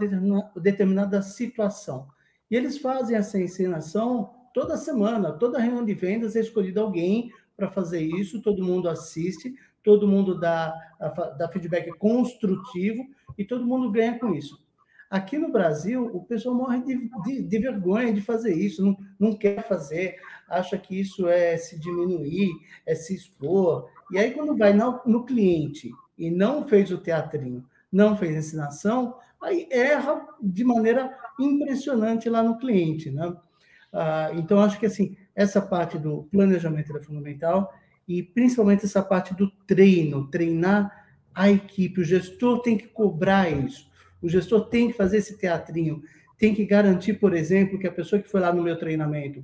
[0.55, 2.07] determinada situação.
[2.49, 7.69] E eles fazem essa encenação toda semana, toda reunião de vendas é escolhido alguém para
[7.69, 10.73] fazer isso, todo mundo assiste, todo mundo dá,
[11.37, 13.05] dá feedback construtivo
[13.37, 14.61] e todo mundo ganha com isso.
[15.09, 19.35] Aqui no Brasil, o pessoal morre de, de, de, vergonha de fazer isso, não, não
[19.35, 20.15] quer fazer,
[20.47, 22.49] acha que isso é se diminuir,
[22.85, 23.89] é se expor.
[24.09, 29.17] E aí, quando vai no, no cliente e não fez o teatrinho, não fez ensinação,
[29.41, 33.11] aí erra de maneira impressionante lá no cliente.
[33.11, 33.35] Né?
[33.91, 37.73] Ah, então, acho que assim, essa parte do planejamento é fundamental
[38.17, 42.01] e principalmente essa parte do treino, treinar a equipe.
[42.01, 43.89] O gestor tem que cobrar isso.
[44.21, 46.03] O gestor tem que fazer esse teatrinho,
[46.37, 49.43] tem que garantir, por exemplo, que a pessoa que foi lá no meu treinamento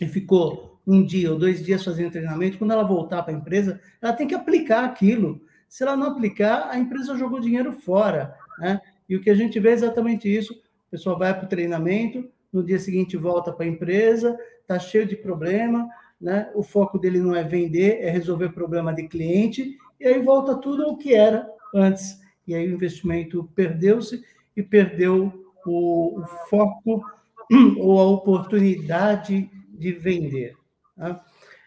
[0.00, 3.80] e ficou um dia ou dois dias fazendo treinamento, quando ela voltar para a empresa,
[4.02, 5.40] ela tem que aplicar aquilo.
[5.68, 8.36] Se ela não aplicar, a empresa jogou dinheiro fora.
[8.58, 8.80] Né?
[9.08, 12.28] E o que a gente vê é exatamente isso: o pessoal vai para o treinamento,
[12.52, 15.88] no dia seguinte volta para a empresa, está cheio de problema,
[16.20, 16.50] né?
[16.54, 20.84] o foco dele não é vender, é resolver problema de cliente, e aí volta tudo
[20.84, 24.24] ao que era antes e aí o investimento perdeu-se
[24.56, 27.04] e perdeu o, o, foco
[27.78, 30.56] ou a oportunidade de vender.
[30.96, 31.24] Tá?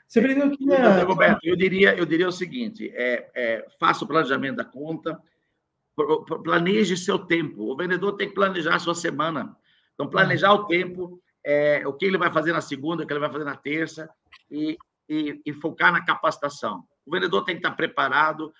[0.07, 1.03] Severino, eu queria...
[1.03, 5.21] Roberto, eu diria, eu diria o seguinte, é, é, faça o planejamento da conta,
[6.43, 7.63] planeje seu tempo.
[7.63, 9.57] O vendedor tem que planejar a sua semana.
[9.95, 13.19] Então, planejar o tempo, é, o que ele vai fazer na segunda, o que ele
[13.19, 14.09] vai fazer na terça,
[14.49, 14.77] e,
[15.09, 16.83] e, e focar na capacitação.
[17.05, 18.53] O vendedor tem que estar preparado,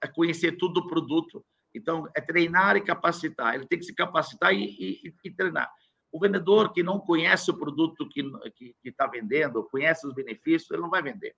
[0.00, 1.44] a conhecer tudo do produto.
[1.74, 3.54] Então, é treinar e capacitar.
[3.54, 4.64] Ele tem que se capacitar e,
[5.04, 5.70] e, e treinar.
[6.10, 10.90] O vendedor que não conhece o produto que está vendendo, conhece os benefícios, ele não
[10.90, 11.34] vai vender.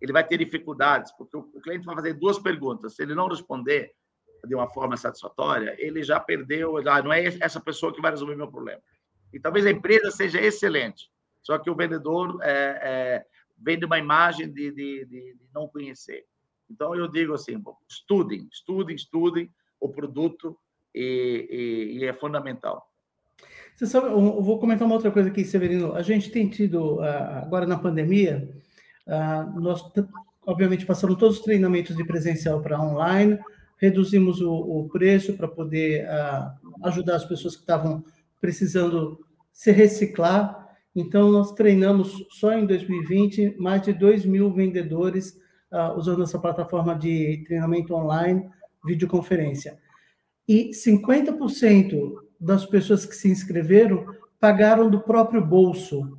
[0.00, 2.94] Ele vai ter dificuldades, porque o, o cliente vai fazer duas perguntas.
[2.94, 3.92] Se ele não responder
[4.46, 8.36] de uma forma satisfatória, ele já perdeu, já não é essa pessoa que vai resolver
[8.36, 8.80] meu problema.
[9.32, 11.10] E talvez a empresa seja excelente,
[11.46, 16.24] só que o vendedor é, é, vende uma imagem de, de, de, de não conhecer.
[16.68, 20.58] Então, eu digo assim: estudem, estudem, estudem o produto
[20.92, 22.84] e, e, e é fundamental.
[23.76, 25.94] Você sabe, eu vou comentar uma outra coisa aqui, Severino.
[25.94, 28.52] A gente tem tido, ah, agora na pandemia,
[29.06, 29.84] ah, nós,
[30.44, 33.38] obviamente, passamos todos os treinamentos de presencial para online,
[33.78, 38.02] reduzimos o, preço para poder uh, ajudar as pessoas que estavam
[38.40, 40.65] precisando se reciclar.
[40.96, 45.38] Então, nós treinamos só em 2020 mais de 2 mil vendedores
[45.70, 48.48] uh, usando essa plataforma de treinamento online,
[48.84, 49.78] videoconferência.
[50.48, 54.06] E 50% das pessoas que se inscreveram
[54.40, 56.18] pagaram do próprio bolso.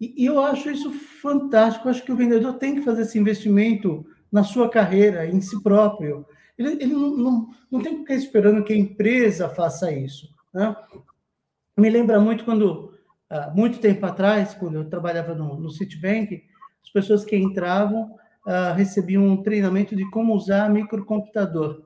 [0.00, 1.86] E, e eu acho isso fantástico.
[1.86, 5.62] Eu acho que o vendedor tem que fazer esse investimento na sua carreira, em si
[5.62, 6.26] próprio.
[6.58, 10.28] Ele, ele não, não, não, tem que ficar esperando que a empresa faça isso.
[10.52, 10.74] Né?
[11.76, 12.93] Me lembra muito quando,
[13.34, 16.44] há muito tempo atrás, quando eu trabalhava no, no Citibank,
[16.82, 18.14] as pessoas que entravam
[18.46, 21.82] uh, recebiam um treinamento de como usar microcomputador.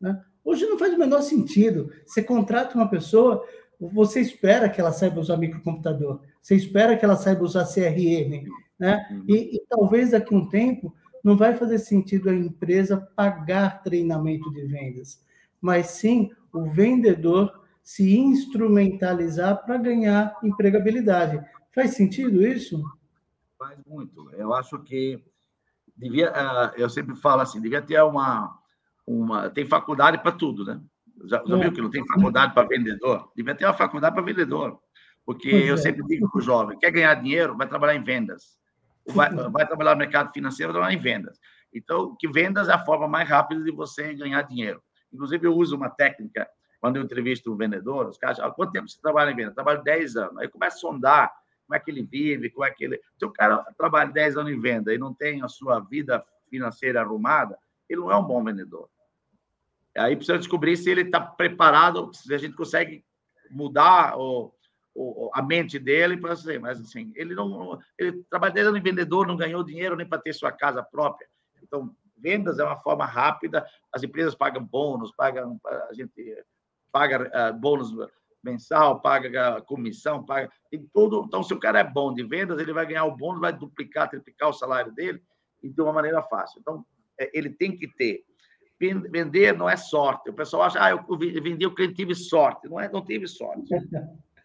[0.00, 0.22] Né?
[0.44, 1.90] Hoje não faz o menor sentido.
[2.06, 3.44] Você contrata uma pessoa,
[3.80, 8.46] você espera que ela saiba usar microcomputador, você espera que ela saiba usar CRM,
[8.78, 9.06] né?
[9.10, 9.24] Uhum.
[9.28, 14.52] E, e, talvez daqui a um tempo não vai fazer sentido a empresa pagar treinamento
[14.52, 15.20] de vendas,
[15.60, 21.38] mas sim o vendedor se instrumentalizar para ganhar empregabilidade.
[21.74, 22.82] Faz sentido isso?
[23.58, 24.30] Faz muito.
[24.32, 25.22] Eu acho que
[25.94, 28.58] devia, ah, eu sempre falo assim, devia ter uma,
[29.06, 30.80] uma tem faculdade para tudo, né?
[31.26, 33.30] Já, já viu que não tem faculdade para vendedor?
[33.36, 34.80] Devia ter uma faculdade para vendedor,
[35.24, 35.78] porque pois eu é.
[35.78, 38.58] sempre digo para o jovem, quer ganhar dinheiro, vai trabalhar em vendas.
[39.06, 41.38] Vai, vai trabalhar no mercado financeiro, vai trabalhar em vendas.
[41.72, 44.82] Então, que vendas é a forma mais rápida de você ganhar dinheiro.
[45.12, 46.48] Inclusive, eu uso uma técnica
[46.84, 49.48] quando eu entrevisto um vendedor, os caras, quanto tempo você trabalha em venda?
[49.48, 50.36] Eu trabalho 10 anos.
[50.36, 51.32] Aí começa a sondar
[51.66, 53.00] como é que ele vive, como é que ele.
[53.16, 57.00] Se o cara trabalha 10 anos em venda e não tem a sua vida financeira
[57.00, 57.56] arrumada,
[57.88, 58.86] ele não é um bom vendedor.
[59.96, 63.02] Aí precisa descobrir se ele está preparado, se a gente consegue
[63.50, 64.52] mudar o,
[64.94, 68.84] o, a mente dele para ser, mas assim, ele não, ele trabalha 10 anos em
[68.84, 71.26] vendedor, não ganhou dinheiro nem para ter sua casa própria.
[71.62, 76.44] Então, vendas é uma forma rápida, as empresas pagam bônus, pagam a gente
[76.94, 77.90] paga uh, bônus
[78.40, 81.24] mensal, paga comissão, paga tem tudo.
[81.26, 84.08] Então, se o cara é bom de vendas, ele vai ganhar o bônus, vai duplicar,
[84.08, 85.20] triplicar o salário dele
[85.60, 86.60] e de uma maneira fácil.
[86.60, 86.86] Então,
[87.18, 88.22] é, ele tem que ter.
[88.78, 90.30] Vender não é sorte.
[90.30, 92.68] O pessoal acha, ah, eu vendi, o cliente tive sorte.
[92.68, 93.74] Não é, não tive sorte.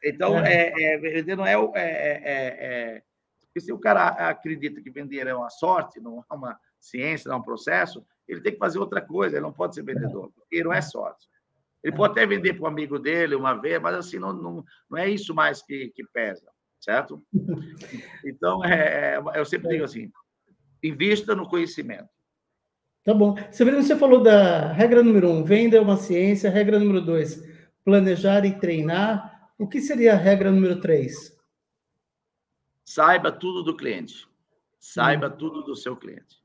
[0.03, 3.03] Então, é, é, vender não é, é, é, é
[3.59, 7.39] se o cara acredita que vender é uma sorte, não é uma ciência, não é
[7.39, 10.71] um processo, ele tem que fazer outra coisa, ele não pode ser vendedor, porque não
[10.71, 11.27] é sorte.
[11.83, 14.97] Ele pode até vender para um amigo dele uma vez, mas assim, não, não, não
[14.97, 16.45] é isso mais que, que pesa,
[16.79, 17.23] certo?
[18.25, 20.11] Então, é, é eu sempre digo assim,
[20.83, 22.09] invista no conhecimento.
[23.03, 23.35] Tá bom.
[23.49, 26.49] Severino, você falou da regra número um, venda é uma ciência.
[26.49, 27.41] Regra número dois,
[27.83, 29.51] planejar e treinar.
[29.57, 31.35] O que seria a regra número três?
[32.83, 34.27] Saiba tudo do cliente.
[34.79, 35.37] Saiba hum.
[35.37, 36.39] tudo do seu cliente.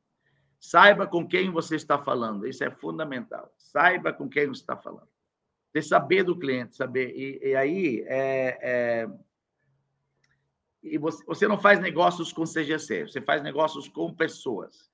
[0.60, 2.46] Saiba com quem você está falando.
[2.46, 3.52] Isso é fundamental.
[3.58, 5.13] Saiba com quem você está falando
[5.74, 7.12] de saber do cliente, saber.
[7.16, 9.08] E, e aí, é, é,
[10.80, 14.88] e você, você não faz negócios com CGC, você faz negócios com pessoas.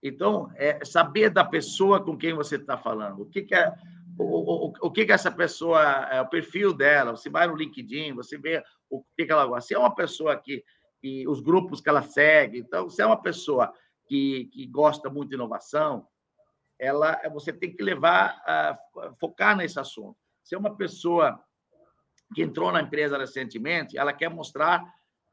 [0.00, 3.22] Então, é saber da pessoa com quem você está falando.
[3.22, 3.74] O que, que é
[4.16, 7.16] o, o, o que, que essa pessoa é o perfil dela?
[7.16, 9.66] Você vai no LinkedIn, você vê o que, que ela gosta.
[9.66, 10.62] Se é uma pessoa que,
[11.00, 13.72] que os grupos que ela segue, então, se é uma pessoa
[14.06, 16.06] que, que gosta muito de inovação,
[16.78, 18.78] ela você tem que levar a
[19.18, 20.16] focar nesse assunto.
[20.42, 21.40] Se é uma pessoa
[22.34, 24.84] que entrou na empresa recentemente, ela quer mostrar,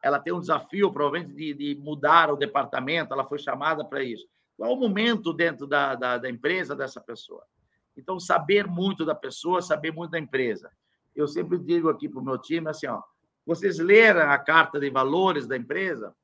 [0.04, 4.28] ela tem um desafio provavelmente de, de mudar o departamento, ela foi chamada para isso.
[4.58, 7.44] Qual o momento dentro da, da, da empresa dessa pessoa?
[7.98, 10.72] Então, saber muito da pessoa, saber muito da empresa.
[11.16, 13.02] Eu sempre digo aqui para o meu time assim, ó,
[13.46, 16.16] vocês leram a carta de valores da empresa?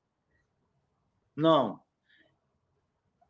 [1.35, 1.81] Não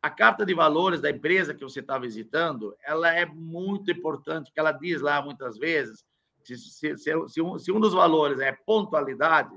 [0.02, 4.60] a carta de valores da empresa que você está visitando, ela é muito importante, porque
[4.60, 6.04] ela diz lá muitas vezes,
[6.44, 9.56] se, se, se, se um, um, dos valores é pontualidade,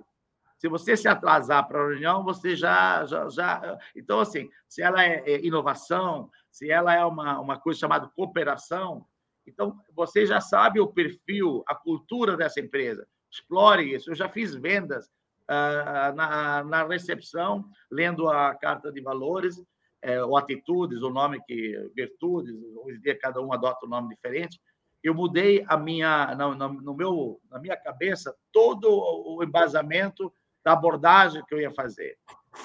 [0.57, 3.79] se você se atrasar para a reunião, você já, já, já...
[3.95, 9.05] Então, assim, se ela é, é inovação, se ela é uma, uma coisa chamada cooperação,
[9.45, 13.07] então você já sabe o perfil, a cultura dessa empresa.
[13.31, 14.11] Explore isso.
[14.11, 15.07] Eu já fiz vendas
[15.49, 19.63] uh, na, na recepção, lendo a carta de valores,
[20.01, 24.15] é, ou atitudes, o nome que virtudes, hoje em dia cada um adota um nome
[24.15, 24.59] diferente.
[25.03, 30.31] Eu mudei a minha, no, no meu, na minha cabeça todo o embasamento
[30.63, 32.17] da abordagem que eu ia fazer.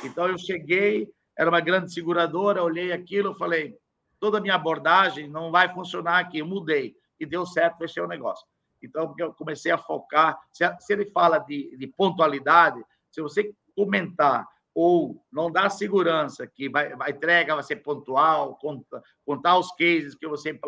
[0.04, 3.76] Então eu cheguei, era uma grande seguradora, olhei aquilo, falei,
[4.20, 8.08] toda a minha abordagem não vai funcionar aqui, eu mudei e deu certo, fechei o
[8.08, 8.46] negócio.
[8.82, 14.46] Então eu comecei a focar, se ele fala de, de pontualidade, se você comentar
[14.76, 20.14] ou não dá segurança que vai, a entrega vai ser pontual, conta, contar os cases
[20.14, 20.60] que você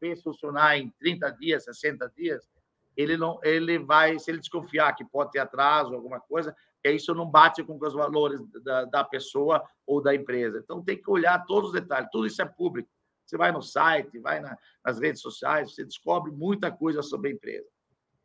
[0.00, 2.48] fez funcionar em 30 dias, 60 dias,
[2.96, 7.14] ele não ele vai, se ele desconfiar que pode ter atraso, alguma coisa, que isso
[7.14, 10.58] não bate com os valores da, da pessoa ou da empresa.
[10.58, 12.90] Então tem que olhar todos os detalhes, tudo isso é público.
[13.24, 17.32] Você vai no site, vai na, nas redes sociais, você descobre muita coisa sobre a
[17.34, 17.68] empresa.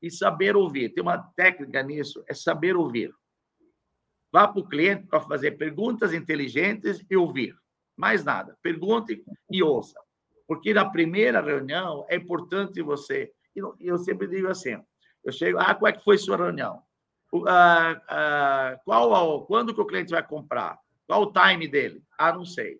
[0.01, 3.13] E saber ouvir, tem uma técnica nisso, é saber ouvir.
[4.33, 7.55] Vá para o cliente para fazer perguntas inteligentes e ouvir.
[7.95, 8.57] Mais nada.
[8.63, 9.99] Pergunte e ouça.
[10.47, 13.31] Porque na primeira reunião é importante você.
[13.79, 14.75] Eu sempre digo assim:
[15.23, 16.81] eu chego, ah, qual é que foi sua reunião?
[17.47, 20.79] Ah, ah, qual, quando que o cliente vai comprar?
[21.05, 22.01] Qual o time dele?
[22.17, 22.79] Ah, não sei.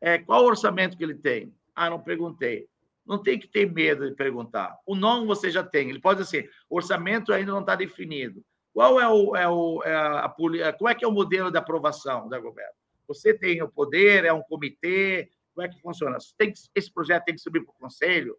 [0.00, 1.54] É, qual o orçamento que ele tem?
[1.76, 2.66] Ah, não perguntei.
[3.04, 4.78] Não tem que ter medo de perguntar.
[4.86, 5.90] O não você já tem.
[5.90, 8.42] Ele pode dizer, o orçamento ainda não está definido.
[8.74, 11.56] Qual é o, é o é a, a, qual é que é o modelo de
[11.56, 12.74] aprovação da governo?
[13.06, 16.18] Você tem o poder, é um comitê, como é que funciona?
[16.36, 18.36] Tem que, esse projeto tem que subir para o conselho?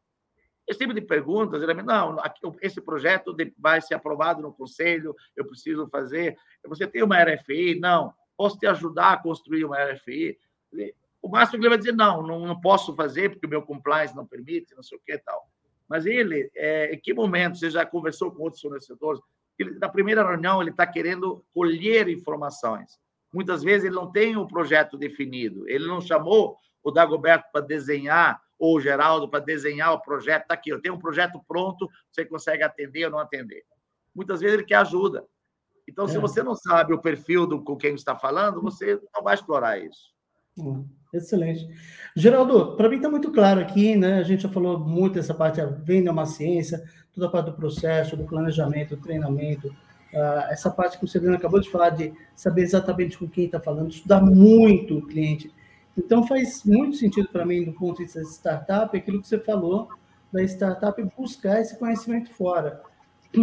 [0.67, 2.17] Esse tipo de perguntas, geralmente, não,
[2.61, 6.35] esse projeto vai ser aprovado no conselho, eu preciso fazer.
[6.65, 7.79] Você tem uma RFI?
[7.79, 8.13] Não.
[8.35, 10.37] Posso te ajudar a construir uma RFI?
[11.21, 14.15] O máximo que ele vai dizer, não, não, não posso fazer porque o meu compliance
[14.15, 15.47] não permite, não sei o que e tal.
[15.87, 19.21] Mas ele, é, em que momento você já conversou com outros fornecedores?
[19.57, 22.99] Ele, na primeira reunião, ele está querendo colher informações.
[23.33, 27.61] Muitas vezes ele não tem o um projeto definido, ele não chamou o Dagoberto para
[27.65, 30.43] desenhar ou o Geraldo para desenhar o projeto.
[30.43, 33.63] Está aqui, eu tenho um projeto pronto, você consegue atender ou não atender.
[34.13, 35.25] Muitas vezes ele quer ajuda.
[35.87, 36.07] Então, é.
[36.07, 39.77] se você não sabe o perfil do, com quem está falando, você não vai explorar
[39.77, 40.15] isso.
[40.57, 41.67] Hum, excelente.
[42.15, 44.19] Geraldo, para mim está muito claro aqui, né?
[44.19, 46.81] A gente já falou muito dessa parte, a venda é uma ciência,
[47.15, 49.69] toda a parte do processo, do planejamento, do treinamento,
[50.13, 53.59] uh, essa parte que o Severino acabou de falar, de saber exatamente com quem está
[53.59, 55.51] falando, estudar muito o cliente.
[55.97, 59.39] Então, faz muito sentido para mim, do ponto de vista de startup, aquilo que você
[59.39, 59.87] falou
[60.31, 62.81] da startup buscar esse conhecimento fora,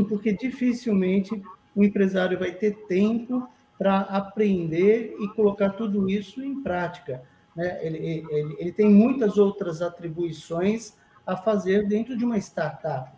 [0.09, 1.43] porque dificilmente
[1.75, 3.49] o empresário vai ter tempo
[3.79, 7.23] para aprender e colocar tudo isso em prática.
[7.57, 7.79] Né?
[7.85, 7.99] Ele,
[8.31, 10.95] ele, ele tem muitas outras atribuições
[11.27, 13.11] a fazer dentro de uma startup.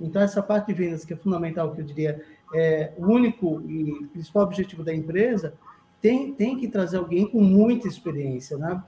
[0.00, 2.22] Então, essa parte de vendas, que é fundamental, que eu diria,
[2.54, 5.54] é o único e principal objetivo da empresa,
[6.00, 8.82] tem, tem que trazer alguém com muita experiência, né?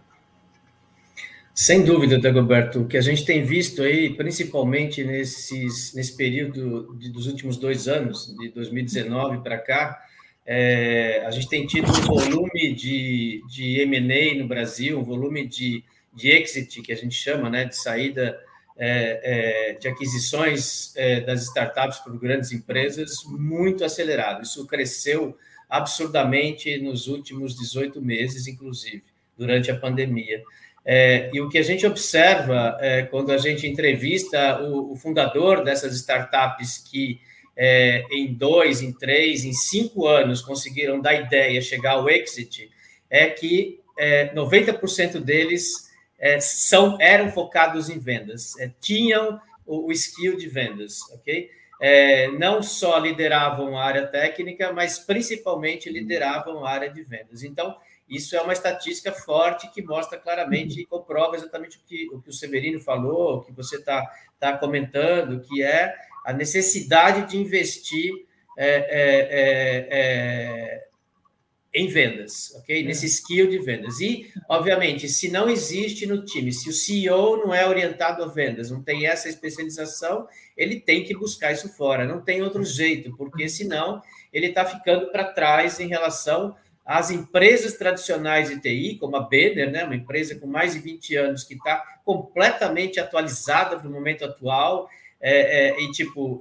[1.53, 7.11] Sem dúvida, Dagoberto, o que a gente tem visto aí, principalmente nesses, nesse período de,
[7.11, 10.01] dos últimos dois anos, de 2019 para cá,
[10.47, 15.85] é, a gente tem tido um volume de, de M&A no Brasil, um volume de,
[16.15, 18.39] de exit, que a gente chama, né, de saída
[18.83, 24.43] é, é, de aquisições é, das startups por grandes empresas, muito acelerado.
[24.43, 25.37] Isso cresceu
[25.69, 29.05] absurdamente nos últimos 18 meses, inclusive,
[29.37, 30.43] durante a pandemia.
[30.83, 35.63] É, e o que a gente observa é, quando a gente entrevista o, o fundador
[35.63, 37.21] dessas startups que
[37.55, 42.71] é, em dois, em três, em cinco anos conseguiram da ideia chegar ao exit,
[43.11, 43.79] é que
[44.35, 45.90] 90% é, deles
[46.21, 51.51] é, são eram focados em vendas, é, tinham o, o skill de vendas, ok?
[51.81, 57.43] é, não só lideravam a área técnica, mas principalmente lideravam a área de vendas.
[57.43, 57.75] Então,
[58.07, 62.29] isso é uma estatística forte que mostra claramente e comprova exatamente o que, o que
[62.29, 64.07] o Severino falou, o que você está
[64.39, 65.95] tá comentando, que é
[66.27, 68.27] a necessidade de investir
[68.59, 70.87] é, é, é, é
[71.73, 72.81] em vendas, ok?
[72.81, 72.83] É.
[72.83, 74.01] Nesse skill de vendas.
[74.01, 78.71] E, obviamente, se não existe no time, se o CEO não é orientado a vendas,
[78.71, 82.07] não tem essa especialização, ele tem que buscar isso fora.
[82.07, 84.03] Não tem outro jeito, porque senão
[84.33, 89.71] ele está ficando para trás em relação às empresas tradicionais de TI, como a Banner,
[89.71, 89.85] né?
[89.85, 94.89] uma empresa com mais de 20 anos que está completamente atualizada para o momento atual,
[95.21, 96.41] é, é, e tipo,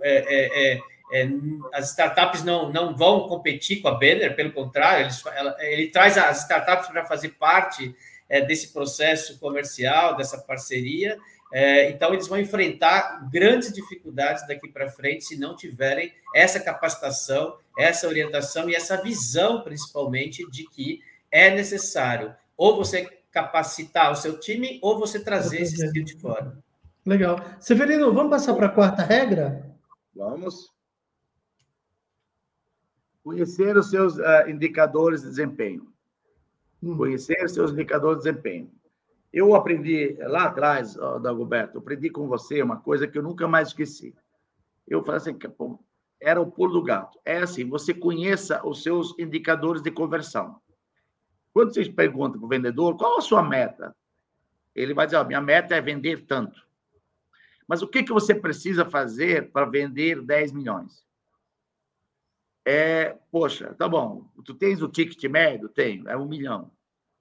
[1.12, 1.28] é,
[1.74, 6.18] as startups não, não vão competir com a Banner, pelo contrário, ele, ela, ele traz
[6.18, 7.96] as startups para fazer parte
[8.28, 11.18] é, desse processo comercial, dessa parceria.
[11.52, 17.58] É, então, eles vão enfrentar grandes dificuldades daqui para frente se não tiverem essa capacitação,
[17.78, 21.02] essa orientação e essa visão, principalmente, de que
[21.32, 26.58] é necessário ou você capacitar o seu time ou você trazer esse skill de fora.
[27.06, 27.40] Legal.
[27.60, 29.66] Severino, vamos passar para a quarta regra?
[30.16, 30.69] Vamos.
[33.24, 35.92] Conhecer os seus uh, indicadores de desempenho.
[36.82, 36.98] Hum.
[36.98, 38.72] Conhecer os seus indicadores de desempenho.
[39.32, 43.70] Eu aprendi lá atrás, oh, Dagoberto, aprendi com você uma coisa que eu nunca mais
[43.70, 44.16] esqueci.
[44.88, 45.80] Eu falei assim, pô,
[46.20, 47.20] era o pulo do gato.
[47.24, 50.60] É assim, você conheça os seus indicadores de conversão.
[51.54, 53.96] Quando vocês perguntam para o vendedor qual a sua meta,
[54.76, 56.68] ele vai dizer: oh, minha meta é vender tanto.
[57.68, 61.06] Mas o que, que você precisa fazer para vender 10 milhões?
[62.70, 65.68] É, poxa, tá bom, tu tens o ticket médio?
[65.70, 66.72] Tenho, é um milhão.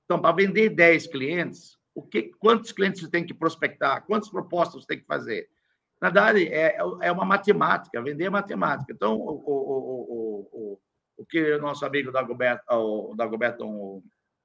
[0.05, 4.05] Então, para vender 10 clientes, o que, quantos clientes você tem que prospectar?
[4.05, 5.49] Quantas propostas você tem que fazer?
[6.03, 8.93] Na verdade, é, é uma matemática, vender é matemática.
[8.93, 10.81] Então, o, o, o, o,
[11.17, 14.03] o que o nosso amigo Dagoberto, o Dagoberto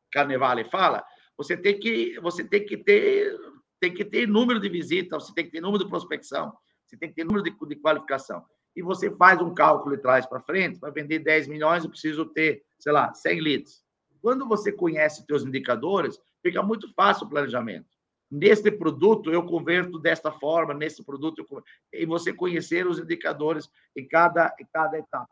[0.09, 1.03] Carnevale fala,
[1.37, 3.37] você tem que, você tem que ter
[3.77, 6.53] tem que ter número de visitas, você tem que ter número de prospecção,
[6.85, 8.41] você tem que ter número de, de qualificação
[8.75, 12.25] e você faz um cálculo e traz para frente, para vender 10 milhões, eu preciso
[12.25, 13.83] ter, sei lá, 100 leads.
[14.21, 17.87] Quando você conhece seus indicadores, fica muito fácil o planejamento.
[18.31, 21.45] Neste produto, eu converto desta forma, nesse produto,
[21.91, 25.29] e você conhecer os indicadores em cada, em cada etapa.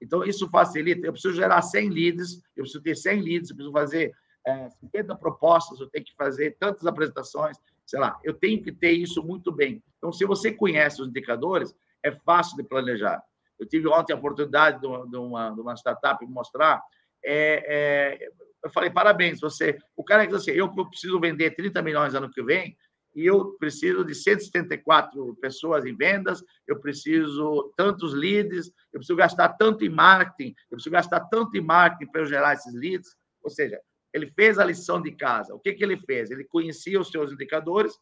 [0.00, 1.06] Então, isso facilita.
[1.06, 4.14] Eu preciso gerar 100 leads, eu preciso ter 100 leads, eu preciso fazer
[4.46, 8.92] é, 50 propostas, eu tenho que fazer tantas apresentações, sei lá, eu tenho que ter
[8.92, 9.82] isso muito bem.
[9.98, 11.74] Então, se você conhece os indicadores,
[12.04, 13.22] é fácil de planejar.
[13.58, 16.80] Eu tive ontem a oportunidade de uma, de uma startup mostrar.
[17.24, 18.28] É, é,
[18.64, 19.76] eu falei, parabéns, você.
[19.96, 22.76] O cara diz assim: eu preciso vender 30 milhões ano que vem
[23.14, 29.48] e eu preciso de 174 pessoas em vendas, eu preciso tantos leads, eu preciso gastar
[29.54, 33.16] tanto em marketing, eu preciso gastar tanto em marketing para eu gerar esses leads.
[33.42, 33.80] Ou seja,
[34.12, 35.54] ele fez a lição de casa.
[35.54, 36.30] O que, que ele fez?
[36.30, 37.98] Ele conhecia os seus indicadores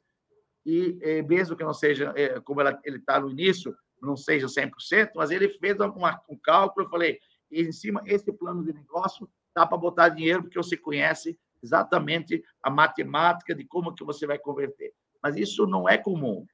[0.67, 5.13] e é, mesmo que não seja, é, como ele está no início, não seja 100%,
[5.15, 7.19] mas ele fez uma, um cálculo, eu falei,
[7.51, 12.71] em cima, esse plano de negócio dá para botar dinheiro, porque você conhece exatamente a
[12.71, 14.93] matemática de como que você vai converter.
[15.23, 16.47] Mas isso não é comum.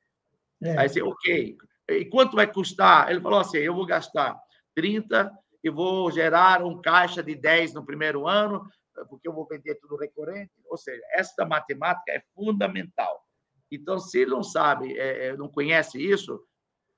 [0.62, 0.78] É.
[0.78, 1.56] Aí você, ok,
[1.88, 3.10] e quanto vai custar?
[3.10, 4.38] Ele falou assim, eu vou gastar
[4.74, 5.32] 30
[5.62, 8.64] e vou gerar um caixa de 10 no primeiro ano,
[9.08, 10.52] porque eu vou vender tudo recorrente.
[10.66, 13.24] Ou seja, essa matemática é fundamental.
[13.70, 16.42] Então, se não sabe, é, é não conhece isso,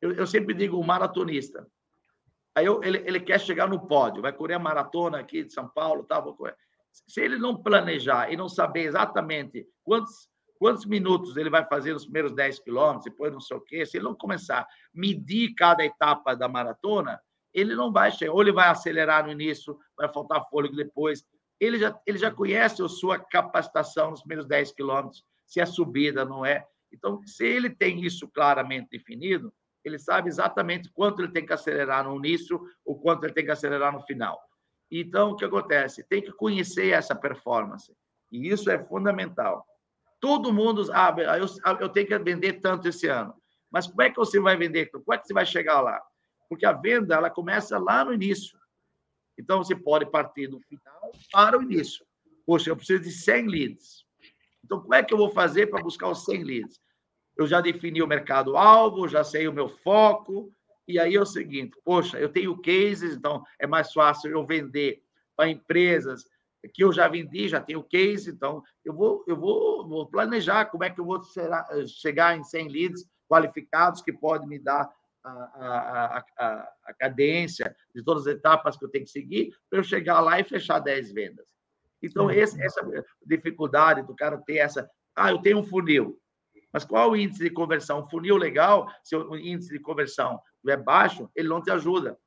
[0.04, 1.66] eu, eu sempre digo um maratonista.
[2.54, 5.66] Aí eu, ele, ele quer chegar no pódio, vai correr a maratona aqui de São
[5.66, 6.54] Paulo, tá, vou correr.
[6.92, 10.28] Se ele não planejar e não saber exatamente quantos,
[10.58, 13.96] quantos minutos ele vai fazer nos primeiros 10 quilômetros, depois não sei o quê, se
[13.96, 17.18] ele não começar a medir cada etapa da maratona,
[17.52, 18.34] ele não vai chegar.
[18.34, 21.24] Ou ele vai acelerar no início, vai faltar fôlego depois.
[21.58, 26.26] Ele já, ele já conhece a sua capacitação nos primeiros 10 quilômetros, se é subida,
[26.26, 26.66] não é.
[26.92, 29.52] Então, se ele tem isso claramente definido,
[29.84, 33.50] ele sabe exatamente quanto ele tem que acelerar no início ou quanto ele tem que
[33.50, 34.42] acelerar no final.
[34.90, 36.04] Então, o que acontece?
[36.04, 37.94] Tem que conhecer essa performance.
[38.30, 39.66] E isso é fundamental.
[40.20, 41.46] Todo mundo, ah, eu,
[41.80, 43.34] eu tenho que vender tanto esse ano.
[43.70, 44.86] Mas como é que você vai vender?
[44.86, 46.00] Como é que você vai chegar lá?
[46.48, 48.58] Porque a venda ela começa lá no início.
[49.38, 52.06] Então, você pode partir do final para o início.
[52.46, 54.04] Poxa, eu preciso de 100 leads.
[54.64, 56.80] Então, como é que eu vou fazer para buscar os 100 leads?
[57.36, 60.52] Eu já defini o mercado-alvo, já sei o meu foco,
[60.86, 65.02] e aí é o seguinte: poxa, eu tenho cases, então é mais fácil eu vender
[65.36, 66.24] para empresas
[66.72, 70.84] que eu já vendi, já tenho case, então eu vou, eu vou, vou planejar como
[70.84, 71.20] é que eu vou
[71.86, 74.90] chegar em 100 leads qualificados que podem me dar
[75.22, 79.78] a, a, a, a, cadência de todas as etapas que eu tenho que seguir para
[79.78, 81.46] eu chegar lá e fechar 10 vendas.
[82.02, 82.86] Então, esse, essa
[83.24, 84.88] dificuldade do cara ter essa.
[85.16, 86.20] Ah, eu tenho um funil.
[86.74, 88.08] Mas qual o índice de conversão?
[88.08, 92.18] Funil legal, se o índice de conversão é baixo, ele não te ajuda.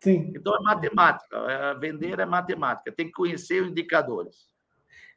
[0.00, 0.32] Sim.
[0.34, 1.36] Então é matemática.
[1.36, 2.90] É, vender é matemática.
[2.90, 4.46] Tem que conhecer os indicadores.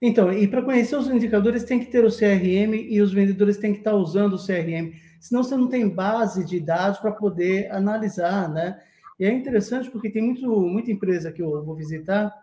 [0.02, 3.72] Então, e para conhecer os indicadores tem que ter o CRM e os vendedores têm
[3.72, 4.92] que estar usando o CRM.
[5.22, 8.78] Senão você não tem base de dados para poder analisar, né?
[9.18, 12.34] E é interessante porque tem muito, muita empresa que eu vou visitar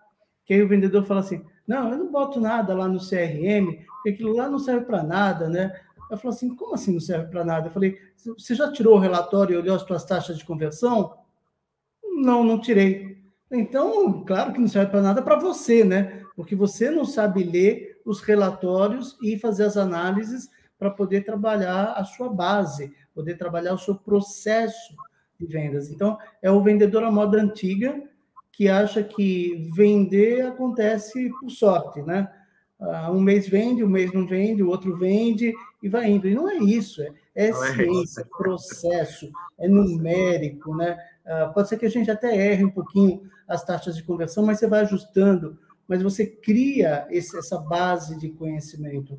[0.46, 4.10] que aí o vendedor fala assim: não, eu não boto nada lá no CRM, porque
[4.10, 5.78] aquilo lá não serve para nada, né?
[6.11, 7.68] Ela falou assim: como assim não serve para nada?
[7.68, 7.98] Eu falei:
[8.36, 11.16] você já tirou o relatório e olhou as suas taxas de conversão?
[12.02, 13.16] Não, não tirei.
[13.50, 16.22] Então, claro que não serve para nada para você, né?
[16.34, 22.04] Porque você não sabe ler os relatórios e fazer as análises para poder trabalhar a
[22.04, 24.94] sua base, poder trabalhar o seu processo
[25.38, 25.90] de vendas.
[25.90, 28.02] Então, é o vendedor à moda antiga
[28.52, 32.30] que acha que vender acontece por sorte, né?
[32.78, 36.28] Uh, um mês vende, um mês não vende, o outro vende e vai indo.
[36.28, 40.98] E não é isso, é, é, é ciência, é processo, é numérico, né?
[41.24, 44.58] Uh, pode ser que a gente até erre um pouquinho as taxas de conversão, mas
[44.58, 45.58] você vai ajustando,
[45.88, 49.18] mas você cria esse, essa base de conhecimento.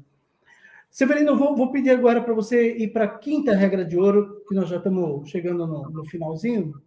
[0.91, 4.53] Severino, vou, vou pedir agora para você ir para a quinta regra de ouro, que
[4.53, 6.79] nós já estamos chegando no, no finalzinho.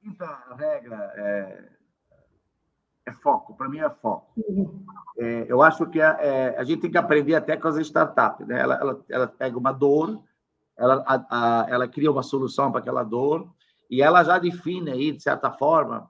[0.00, 1.77] Quinta regra é
[3.08, 4.30] é foco, para mim é foco.
[4.36, 4.84] Uhum.
[5.18, 8.46] É, eu acho que a, é, a, gente tem que aprender até com as startups.
[8.46, 8.60] Né?
[8.60, 10.22] Ela, ela, ela pega uma dor,
[10.76, 13.48] ela, a, a, ela cria uma solução para aquela dor
[13.90, 16.08] e ela já define aí, de certa forma,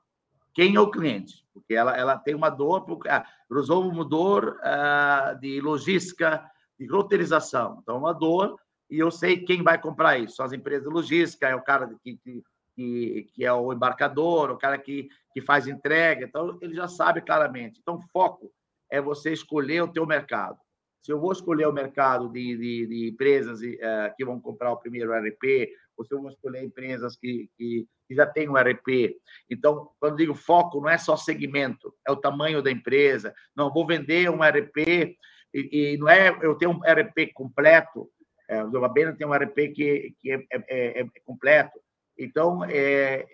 [0.53, 1.45] quem é o cliente.
[1.55, 6.45] Porque ela, ela tem uma dor, porque, ah, usou uma dor ah, de logística,
[6.79, 7.79] de roteirização.
[7.83, 8.59] Então, uma dor
[8.91, 10.37] e eu sei quem vai comprar isso.
[10.37, 12.43] São as empresas de logística, é o cara que, que
[12.79, 16.25] que, que é o embarcador, o cara que, que faz entrega.
[16.25, 17.81] Então, ele já sabe claramente.
[17.83, 18.53] Então, foco
[18.89, 20.57] é você escolher o teu mercado.
[21.03, 24.77] Se eu vou escolher o mercado de, de, de empresas uh, que vão comprar o
[24.77, 29.17] primeiro RP, ou se eu vou escolher empresas que, que, que já têm um RP.
[29.51, 33.35] Então, quando digo foco, não é só segmento, é o tamanho da empresa.
[33.57, 35.17] Não, vou vender um RP
[35.53, 38.09] e, e não é eu tenho um RP completo.
[38.49, 41.77] É, o Abena tem um RP que, que é, é, é, é completo.
[42.19, 43.27] Então, é,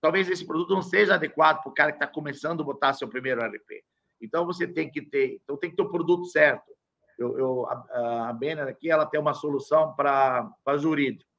[0.00, 3.08] talvez esse produto não seja adequado para o cara que está começando a botar seu
[3.08, 3.84] primeiro RP.
[4.20, 6.64] Então, você tem que ter, então tem que ter o produto certo.
[7.18, 11.30] Eu, eu a, a Benner aqui, ela tem uma solução para jurídico.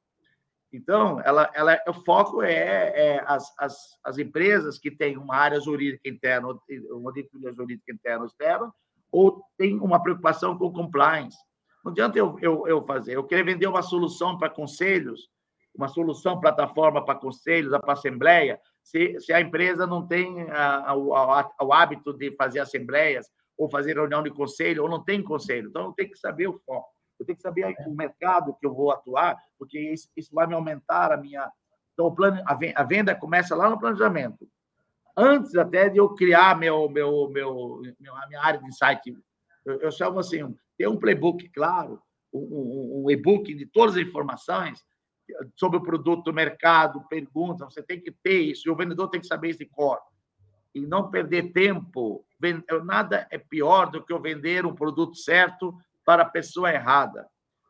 [0.72, 5.60] Então, ela, ela, o foco é, é as, as, as empresas que têm uma área
[5.60, 6.48] jurídica interna,
[6.90, 8.72] uma auditoria jurídica interna ou externa,
[9.10, 11.38] ou tem uma preocupação com compliance.
[11.82, 15.30] Não adianta eu, eu, eu fazer, eu querer vender uma solução para conselhos,
[15.78, 20.92] uma solução, plataforma para conselhos, para assembleia, se, se a empresa não tem a, a,
[20.92, 25.68] a, o hábito de fazer assembleias ou fazer reunião de conselho, ou não tem conselho.
[25.68, 26.88] Então, eu tenho que saber o foco.
[27.18, 30.54] Eu tenho que saber o mercado que eu vou atuar, porque isso, isso vai me
[30.54, 31.48] aumentar a minha.
[31.92, 34.48] Então, o plano, a venda começa lá no planejamento.
[35.16, 37.80] Antes até de eu criar meu, meu, meu,
[38.16, 39.12] a minha área de insight,
[39.64, 42.00] eu, eu chamo assim, ter um playbook claro,
[42.32, 44.84] um, um, um e-book de todas as informações
[45.56, 49.26] sobre o produto, mercado, perguntas, você tem que ter isso, e o vendedor tem que
[49.26, 49.98] saber isso de cor.
[50.74, 52.24] E não perder tempo.
[52.84, 55.74] Nada é pior do que eu vender um produto certo
[56.04, 57.26] para a pessoa errada.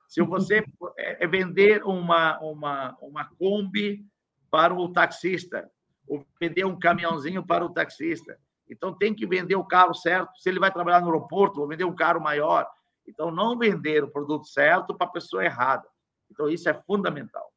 [0.09, 0.65] Se você
[0.99, 4.05] é, é vender uma, uma, uma Kombi
[4.51, 5.71] para o taxista,
[6.07, 8.39] ou vender um caminhãozinho para o taxista.
[8.69, 10.31] Então, tem que vender o carro certo.
[10.39, 12.67] Se ele vai trabalhar no aeroporto, vou vender um carro maior.
[13.07, 15.87] Então, não vender o produto certo para a pessoa errada.
[16.31, 17.53] Então, isso é fundamental.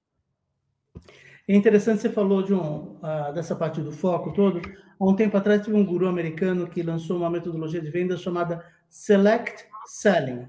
[1.48, 4.62] É interessante, você falou de um, uh, dessa parte do foco todo.
[5.00, 8.66] Há um tempo atrás, teve um guru americano que lançou uma metodologia de venda chamada
[8.90, 10.48] Select Selling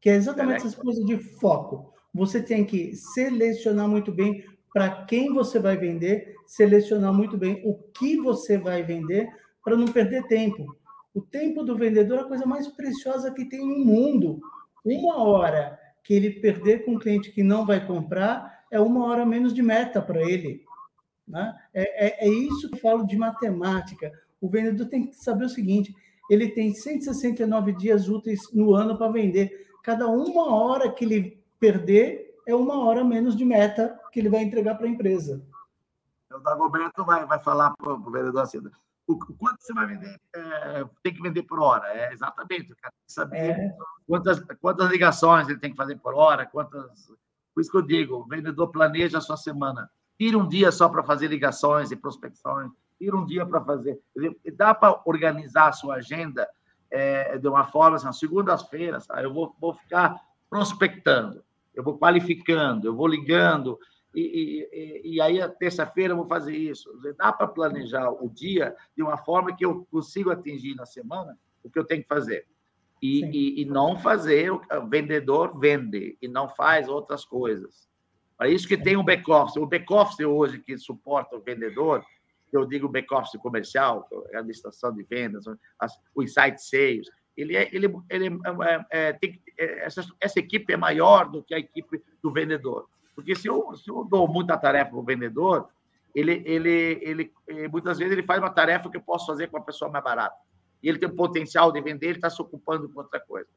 [0.00, 1.92] que é exatamente essa coisa de foco.
[2.14, 7.74] Você tem que selecionar muito bem para quem você vai vender, selecionar muito bem o
[7.74, 9.28] que você vai vender
[9.62, 10.64] para não perder tempo.
[11.12, 14.40] O tempo do vendedor é a coisa mais preciosa que tem no mundo.
[14.84, 15.78] Uma hora
[16.10, 19.62] que ele perder com um cliente que não vai comprar é uma hora menos de
[19.62, 20.64] meta para ele.
[21.24, 21.56] Né?
[21.72, 24.10] É, é, é isso que eu falo de matemática.
[24.40, 25.94] O vendedor tem que saber o seguinte:
[26.28, 32.34] ele tem 169 dias úteis no ano para vender cada uma hora que ele perder
[32.44, 35.40] é uma hora menos de meta que ele vai entregar para a empresa.
[36.28, 38.58] O Dagoberto vai, vai falar para o vereador assim,
[39.12, 41.86] o quanto você vai vender, é, tem que vender por hora.
[41.88, 43.76] É exatamente, o cara tem que saber é.
[44.06, 47.12] quantas, quantas ligações ele tem que fazer por hora, quantas.
[47.54, 49.90] Por isso que eu digo, o vendedor planeja a sua semana.
[50.18, 53.98] Tira um dia só para fazer ligações e prospecções, tira um dia para fazer.
[54.54, 56.48] Dá para organizar a sua agenda
[56.90, 61.42] é, de uma forma assim, segundas-feiras, eu vou, vou ficar prospectando,
[61.74, 63.78] eu vou qualificando, eu vou ligando,
[64.14, 64.68] e,
[65.02, 66.90] e, e aí a terça-feira vou fazer isso.
[67.16, 71.70] Dá para planejar o dia de uma forma que eu consigo atingir na semana o
[71.70, 72.46] que eu tenho que fazer.
[73.02, 77.88] E, e, e, não fazer, o vendedor vende e não faz outras coisas.
[78.40, 79.56] É isso que tem o back-office.
[79.56, 82.04] O back-office hoje que suporta o vendedor,
[82.52, 85.44] eu digo back-office comercial, é a administração de vendas,
[85.78, 90.72] as, o insight sales, ele é, ele, ele é, é, tem, é, essa, essa equipe
[90.72, 92.88] é maior do que a equipe do vendedor.
[93.14, 95.68] Porque se eu, se eu dou muita tarefa para o vendedor,
[96.14, 99.56] ele, ele, ele, eh, muitas vezes ele faz uma tarefa que eu posso fazer com
[99.56, 100.36] uma pessoa mais barata.
[100.82, 103.48] E ele tem o potencial de vender, ele está se ocupando com outra coisa.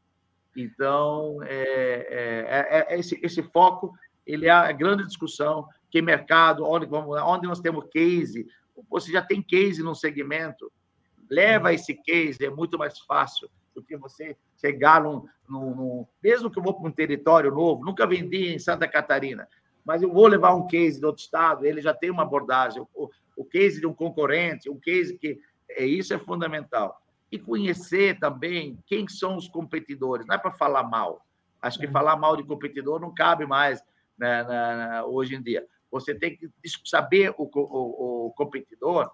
[0.56, 3.94] Então, é, é, é, esse, esse foco
[4.26, 8.48] ele é a grande discussão, que mercado, onde, onde nós temos case,
[8.90, 10.72] você já tem case no segmento,
[11.30, 11.74] leva uhum.
[11.74, 16.60] esse case, é muito mais fácil do que você chegar num, num, num mesmo que
[16.60, 19.48] eu vou para um território novo, nunca vendi em Santa Catarina,
[19.86, 23.10] mas eu vou levar um case de outro estado, ele já tem uma abordagem, o,
[23.36, 27.02] o case de um concorrente, um case que é isso é fundamental.
[27.32, 31.26] E conhecer também quem são os competidores, não é para falar mal.
[31.62, 31.92] Acho que uhum.
[31.92, 33.82] falar mal de competidor não cabe mais
[34.18, 35.66] né, na, na, hoje em dia.
[35.92, 36.50] Você tem que
[36.86, 39.10] saber o, o, o competidor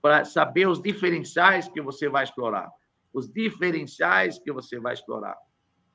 [0.00, 2.70] para saber os diferenciais que você vai explorar.
[3.12, 5.36] Os diferenciais que você vai explorar.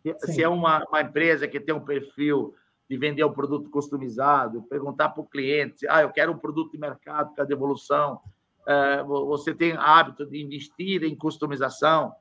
[0.03, 0.33] Sim.
[0.33, 2.53] Se é uma, uma empresa que tem um perfil
[2.89, 6.77] de vender um produto customizado, perguntar para o cliente, ah, eu quero um produto de
[6.77, 8.21] mercado com a devolução,
[8.67, 12.13] é, você tem hábito de investir em customização?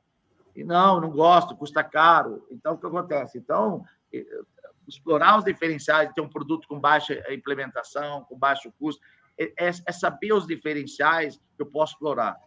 [0.54, 2.46] E não, não gosto, custa caro.
[2.50, 3.36] Então, o que acontece?
[3.36, 3.84] Então,
[4.86, 9.02] explorar os diferenciais, ter um produto com baixa implementação, com baixo custo,
[9.38, 12.38] é, é, é saber os diferenciais que eu posso explorar.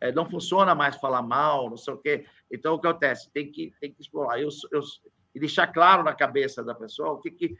[0.00, 2.26] É, não funciona mais falar mal, não sei o quê.
[2.50, 3.30] Então, o que acontece?
[3.30, 4.40] Tem que, tem que explorar.
[4.40, 4.80] Eu, eu,
[5.34, 7.56] e deixar claro na cabeça da pessoa, o que, que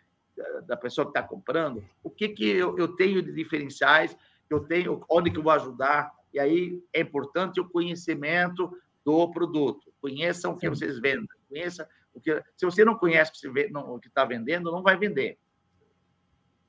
[0.66, 4.16] da pessoa que está comprando, o que, que eu, eu tenho de diferenciais,
[4.48, 6.10] eu tenho, onde que eu vou ajudar.
[6.32, 8.70] E aí é importante o conhecimento
[9.04, 9.92] do produto.
[10.00, 14.70] Conheçam o que vocês vendem, conheça porque se você não conhece o que está vendendo,
[14.70, 15.38] não vai vender.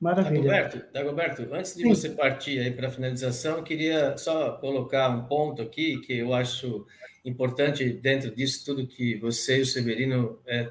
[0.02, 0.42] Maravilha.
[0.42, 1.88] Dagoberto, Dagoberto antes de Sim.
[1.88, 6.34] você partir aí para a finalização, eu queria só colocar um ponto aqui que eu
[6.34, 6.84] acho
[7.24, 10.68] importante dentro disso tudo que você e o Severino é,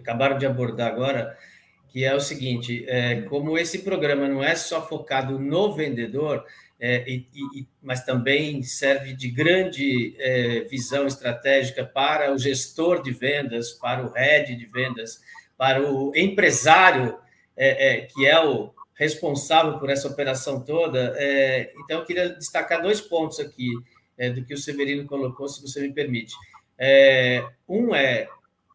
[0.00, 1.36] acabaram de abordar agora,
[1.90, 6.42] que é o seguinte: é, como esse programa não é só focado no vendedor,
[6.80, 13.10] é, e, e, mas também serve de grande é, visão estratégica para o gestor de
[13.12, 15.20] vendas, para o head de vendas,
[15.54, 17.20] para o empresário,
[17.56, 21.14] é, é que é o responsável por essa operação toda.
[21.16, 23.70] É, então, eu queria destacar dois pontos aqui
[24.16, 26.34] é, do que o Severino colocou, se você me permite.
[26.78, 28.28] É, um é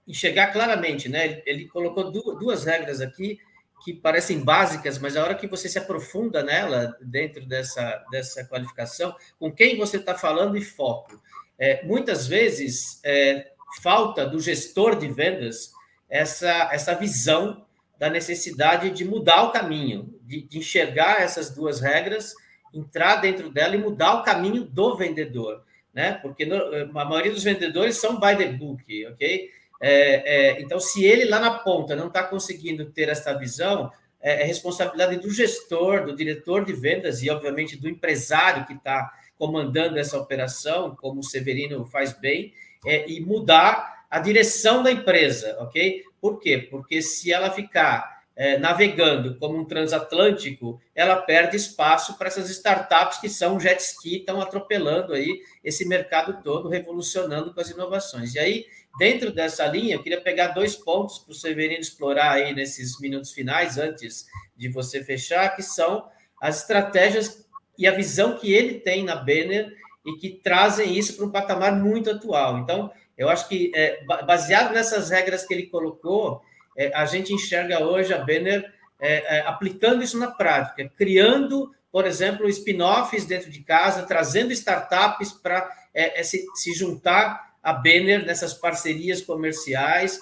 [0.08, 1.42] enxergar claramente, né?
[1.46, 3.40] Ele colocou duas regras aqui
[3.84, 9.16] que parecem básicas, mas a hora que você se aprofunda nela, dentro dessa, dessa qualificação,
[9.40, 11.22] com quem você está falando e foco.
[11.60, 13.52] É, muitas vezes, é,
[13.82, 15.72] falta do gestor de vendas
[16.10, 17.67] essa, essa visão
[18.00, 22.34] da necessidade de mudar o caminho, de, de enxergar essas duas regras,
[22.74, 26.14] entrar dentro dela e mudar o caminho do vendedor, né?
[26.14, 26.56] Porque no,
[27.00, 29.50] a maioria dos vendedores são by the book, ok?
[29.80, 34.42] É, é, então, se ele lá na ponta não está conseguindo ter essa visão, é,
[34.42, 40.00] é, responsabilidade do gestor, do diretor de vendas e, obviamente, do empresário que está comandando
[40.00, 42.54] essa operação, como o Severino faz bem,
[42.86, 46.04] é, e mudar a direção da empresa, ok?
[46.20, 46.58] Por quê?
[46.58, 53.18] Porque se ela ficar é, navegando como um transatlântico, ela perde espaço para essas startups
[53.18, 58.36] que são jet ski, estão atropelando aí esse mercado todo, revolucionando com as inovações.
[58.36, 58.66] E aí,
[59.00, 63.32] dentro dessa linha, eu queria pegar dois pontos para o Severino explorar aí nesses minutos
[63.32, 66.08] finais, antes de você fechar, que são
[66.40, 67.44] as estratégias
[67.76, 71.76] e a visão que ele tem na Banner e que trazem isso para um patamar
[71.76, 72.60] muito atual.
[72.60, 76.42] Então, eu acho que, é, baseado nessas regras que ele colocou,
[76.78, 82.06] é, a gente enxerga hoje a Banner é, é aplicando isso na prática, criando, por
[82.06, 88.26] exemplo, spin-offs dentro de casa, trazendo startups para é, é, se, se juntar a Benner
[88.26, 90.20] nessas parcerias comerciais,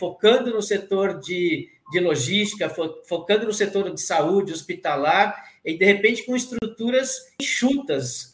[0.00, 5.84] focando no setor de, de logística, fo, focando no setor de saúde, hospitalar, e de
[5.84, 8.32] repente com estruturas enxutas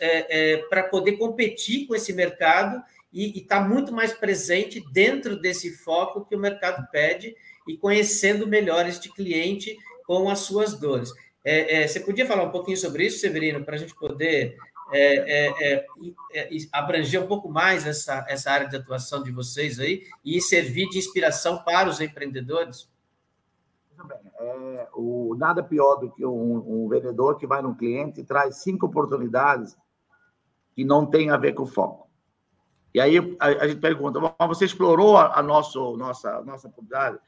[0.71, 2.83] para poder competir com esse mercado
[3.17, 7.35] e estar tá muito mais presente dentro desse foco que o mercado pede
[7.67, 9.75] e conhecendo melhor este cliente
[10.07, 11.11] com as suas dores.
[11.43, 14.59] É, é, você podia falar um pouquinho sobre isso, Severino, para a gente poder
[14.93, 15.87] é, é, é,
[16.35, 20.87] é abranger um pouco mais essa, essa área de atuação de vocês aí e servir
[20.91, 22.87] de inspiração para os empreendedores?
[24.39, 28.57] É, o, nada pior do que um, um, vendedor que vai no cliente e traz
[28.57, 29.75] cinco oportunidades
[30.75, 32.06] que não tem a ver com foco.
[32.97, 34.19] E aí a, a gente pergunta:
[34.49, 37.19] você explorou a, a nosso, nossa, nossa oportunidade?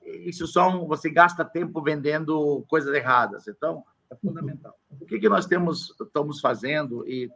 [0.00, 3.48] Isso são, você gasta tempo vendendo coisas erradas.
[3.48, 4.78] Então, é fundamental.
[5.00, 7.28] O que, que nós temos, estamos fazendo e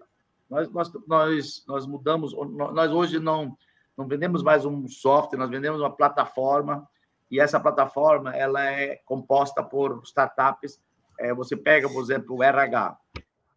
[0.49, 3.59] nós, nós, nós, nós mudamos, nós hoje não,
[3.99, 6.89] não vendemos mais um software, nós vendemos uma plataforma
[7.29, 10.81] e essa plataforma ela é composta por startups.
[11.19, 12.97] É, você pega, por exemplo, o RH.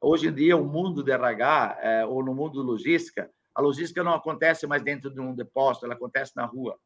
[0.01, 4.03] Hoje em dia, o mundo do RH, é, ou no mundo de logística, a logística
[4.03, 6.77] não acontece mais dentro de um depósito, ela acontece na rua.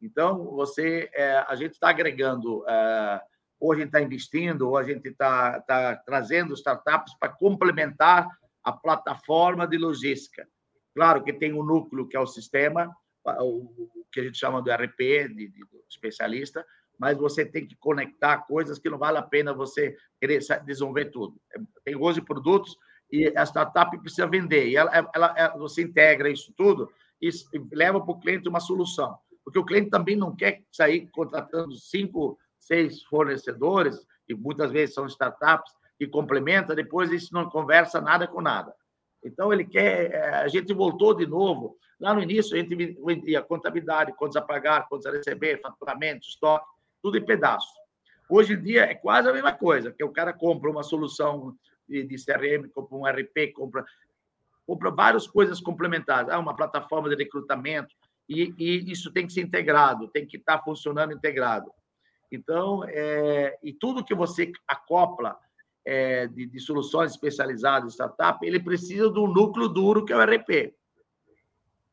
[0.00, 3.20] Então, você, é, a gente está agregando é,
[3.60, 8.28] ou a gente está investindo, ou a gente está tá trazendo startups para complementar
[8.62, 10.46] a plataforma de logística.
[10.94, 12.94] Claro que tem o um núcleo, que é o sistema,
[13.40, 16.64] o que a gente chama do RP, de, de, especialista,
[16.98, 21.40] mas você tem que conectar coisas que não vale a pena você querer desenvolver tudo.
[21.84, 22.76] Tem hoje produtos
[23.10, 26.90] e a startup precisa vender, e ela, ela, ela você integra isso tudo
[27.20, 27.30] e
[27.72, 29.16] leva para o cliente uma solução.
[29.44, 35.06] Porque o cliente também não quer sair contratando cinco seis fornecedores, e muitas vezes são
[35.06, 38.74] startups, que complementa, depois isso não conversa nada com nada.
[39.24, 40.12] Então, ele quer.
[40.12, 41.76] Eh, a gente voltou de novo.
[41.98, 46.66] Lá no início, a gente vendia contabilidade, contas a pagar, contas a receber, faturamento, estoque,
[47.02, 47.72] tudo em pedaços.
[48.30, 51.56] Hoje em dia, é quase a mesma coisa, que o cara compra uma solução
[51.88, 53.84] de, CRM, compra um RP, compra,
[54.66, 56.30] compra várias coisas complementares.
[56.30, 57.94] Ah, uma plataforma de recrutamento,
[58.28, 61.72] e, e isso tem que ser integrado, tem que estar funcionando integrado.
[62.30, 65.38] Então, é, e tudo que você acopla
[65.84, 70.74] é, de, de, soluções especializadas, startup, ele precisa do núcleo duro que é o RP.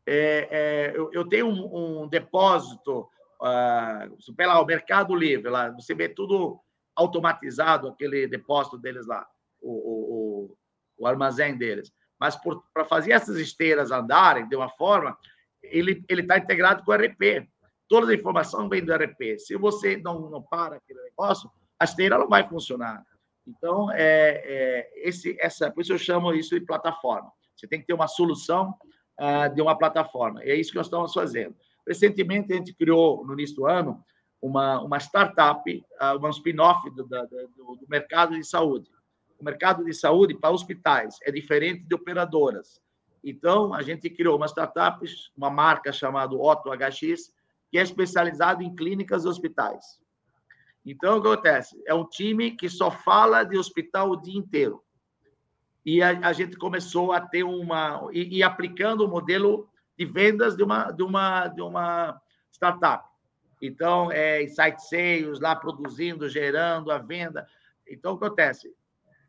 [0.05, 3.07] É, é, eu, eu, tenho um, um depósito,
[3.41, 6.59] uh, pela o Mercado Livre, lá, você vê tudo
[6.95, 9.25] automatizado, aquele depósito deles lá,
[9.61, 10.57] o, o,
[10.97, 11.91] o armazém deles.
[12.19, 12.37] Mas
[12.73, 15.17] para fazer essas esteiras andarem de uma forma,
[15.63, 17.47] ele está integrado com o RP.
[17.87, 19.37] Toda a informação vem do RP.
[19.37, 23.03] Se você não, não para aquele negócio, a esteira não vai funcionar.
[23.47, 27.31] Então, é, é, esse, essa, por isso eu chamo isso de plataforma.
[27.55, 28.75] Você tem que ter uma solução
[29.19, 30.43] uh, de uma plataforma.
[30.43, 31.55] E é isso que nós estamos fazendo.
[31.87, 34.03] Recentemente, a gente criou, no início do ano,
[34.41, 38.89] uma, uma startup, uh, um spin-off do, do, do, mercado de saúde.
[39.39, 42.81] O mercado de saúde para hospitais é diferente de operadoras.
[43.23, 45.03] Então, a gente criou uma startup,
[45.35, 47.33] uma marca chamada Otto HX,
[47.71, 49.99] que é especializado em clínicas e hospitais.
[50.85, 51.81] Então, o que acontece?
[51.87, 54.83] É um time que só fala de hospital o dia inteiro.
[55.83, 58.07] E a, a gente começou a ter uma.
[58.11, 59.67] E, e aplicando o modelo
[59.97, 62.21] de vendas de uma, de uma, de uma
[62.51, 63.09] startup.
[63.61, 67.47] Então, é site sales, lá produzindo, gerando a venda.
[67.87, 68.73] Então, o que acontece?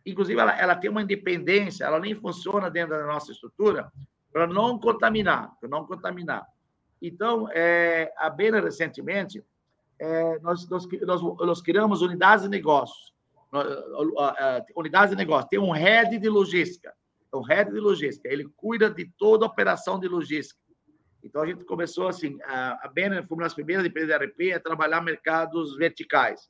[0.07, 3.92] Inclusive, ela, ela tem uma independência, ela nem funciona dentro da nossa estrutura
[4.32, 6.46] para não contaminar, para não contaminar.
[7.02, 9.44] Então, é, a Bena, recentemente,
[9.98, 13.12] é, nós, nós, nós, nós, criamos unidades de negócios.
[14.76, 15.48] Unidades de negócio.
[15.48, 16.94] Tem um head de logística.
[17.34, 18.28] Um head de logística.
[18.28, 20.61] Ele cuida de toda a operação de logística.
[21.22, 24.54] Então, a gente começou assim, a, a Banner foi uma das primeiras empresas de RP
[24.54, 26.48] a trabalhar mercados verticais.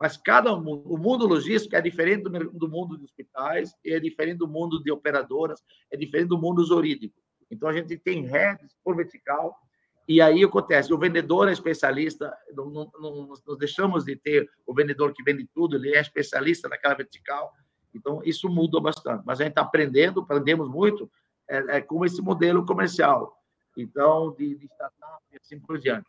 [0.00, 4.38] Mas cada mundo, o mundo logístico é diferente do, do mundo de hospitais, é diferente
[4.38, 7.14] do mundo de operadoras, é diferente do mundo jurídico.
[7.50, 9.56] Então, a gente tem redes por vertical,
[10.06, 14.74] e aí acontece, o vendedor é especialista, não, não, não, nós deixamos de ter o
[14.74, 17.52] vendedor que vende tudo, ele é especialista naquela vertical,
[17.94, 19.22] então isso muda bastante.
[19.26, 21.10] Mas a gente está aprendendo, aprendemos muito
[21.48, 23.38] é, é, com esse modelo comercial
[23.80, 26.08] então de, de startup e assim por diante.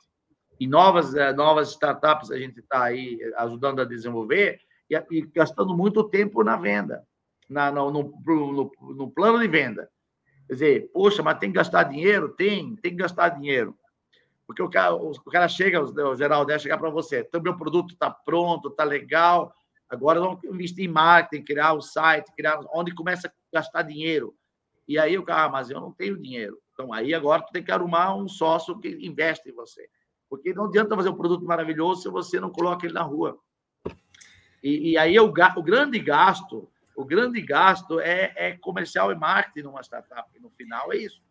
[0.60, 5.76] E novas, eh, novas startups a gente está aí ajudando a desenvolver e, e, gastando
[5.76, 7.07] muito tempo na venda,
[7.49, 9.89] na, no, no, no, no plano de venda.
[10.47, 12.30] Quer dizer, poxa, mas tem que gastar dinheiro?
[12.30, 13.78] Tem, tem que gastar dinheiro.
[14.45, 17.93] Porque o cara, o cara chega, o Geraldo, é chegar para você, então meu produto
[17.93, 19.53] está pronto, está legal,
[19.88, 24.34] agora vamos investir em marketing, criar o um site, criar onde começa a gastar dinheiro.
[24.88, 26.57] E aí o cara, ah, mas eu não tenho dinheiro.
[26.74, 29.88] Então, aí agora tu tem que arrumar um sócio que investe em você.
[30.30, 33.39] Porque não adianta fazer um produto maravilhoso se você não coloca ele na rua.
[34.63, 39.67] E, e aí o, o, grande gasto, o grande gasto é, é, comercial e marketing
[39.67, 40.30] numa startup.
[40.39, 41.21] No final é isso.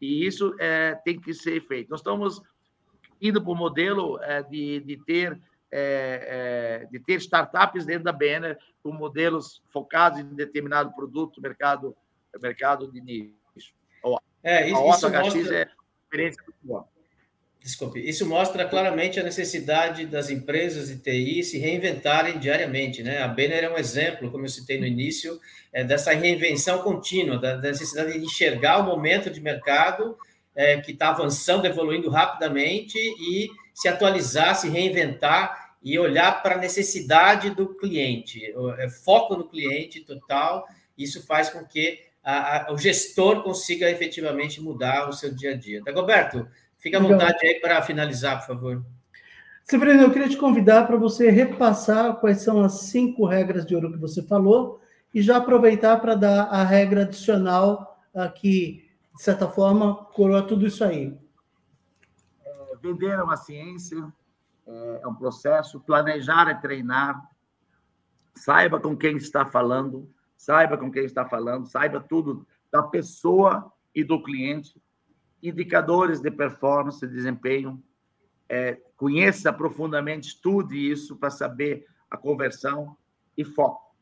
[0.00, 1.90] E isso é, tem que ser feito.
[1.90, 2.42] Nós estamos
[3.20, 5.40] indo para o modelo é, de, de ter
[5.76, 11.96] é, é, de ter startups dentro da Banner com modelos focados em determinado produto, mercado,
[12.40, 13.74] mercado de nicho.
[14.40, 15.58] É, isso, a isso mostra...
[15.58, 15.68] é
[16.04, 16.88] experiência muito boa.
[17.64, 23.22] Desculpe, isso mostra claramente a necessidade das empresas de TI se reinventarem diariamente, né?
[23.22, 25.40] A Banner é um exemplo, como eu citei no início,
[25.72, 30.14] é, dessa reinvenção contínua, da, necessidade de enxergar o momento de mercado
[30.54, 36.58] é, que está avançando, evoluindo rapidamente e se atualizar, se reinventar e olhar para a
[36.58, 38.44] necessidade do cliente,
[38.76, 40.66] é, foco no cliente total.
[40.98, 45.56] Isso faz com que a, a, o gestor consiga efetivamente mudar o seu dia a
[45.56, 45.82] dia.
[45.82, 46.46] Dagoberto,
[46.84, 48.84] fica à vontade aí para finalizar, por favor.
[49.64, 53.90] Severino, eu queria te convidar para você repassar quais são as cinco regras de ouro
[53.90, 54.82] que você falou
[55.14, 57.98] e já aproveitar para dar a regra adicional
[58.36, 61.16] que, de certa forma, coroa tudo isso aí.
[62.44, 64.06] É, vender é uma ciência,
[64.66, 67.18] é, é um processo, planejar é treinar,
[68.34, 70.06] saiba com quem está falando,
[70.36, 74.78] saiba com quem está falando, saiba tudo da pessoa e do cliente,
[75.48, 77.82] indicadores de performance, de desempenho,
[78.48, 82.96] é, conheça profundamente, estude isso para saber a conversão
[83.36, 83.94] e foco.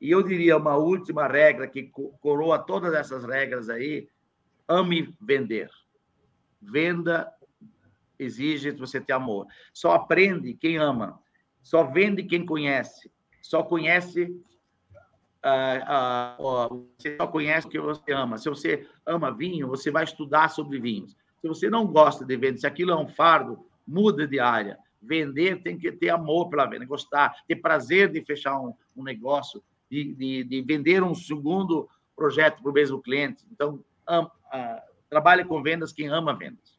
[0.00, 4.08] E eu diria uma última regra que coroa todas essas regras aí:
[4.66, 5.68] ame vender.
[6.60, 7.30] Venda
[8.18, 9.46] exige você ter amor.
[9.72, 11.20] Só aprende quem ama.
[11.62, 13.10] Só vende quem conhece.
[13.42, 14.34] Só conhece
[15.42, 18.38] ah, você só conhece o que você ama.
[18.38, 21.16] Se você ama vinho, você vai estudar sobre vinhos.
[21.40, 24.78] Se você não gosta de vender, se aquilo é um fardo, muda de área.
[25.00, 29.62] Vender tem que ter amor pela venda, gostar, ter prazer de fechar um, um negócio,
[29.90, 33.44] de, de, de, vender um segundo projeto para o mesmo cliente.
[33.50, 36.78] Então, ama, ah, trabalhe com vendas quem ama vendas.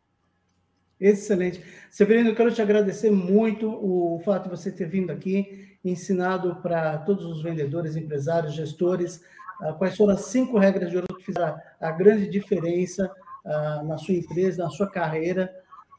[1.01, 1.63] Excelente.
[1.89, 6.99] Severino, eu quero te agradecer muito o fato de você ter vindo aqui ensinado para
[6.99, 9.19] todos os vendedores, empresários, gestores,
[9.61, 13.11] uh, quais foram as cinco regras de ouro que fizeram a, grande diferença
[13.43, 15.51] uh, na sua empresa, na sua carreira.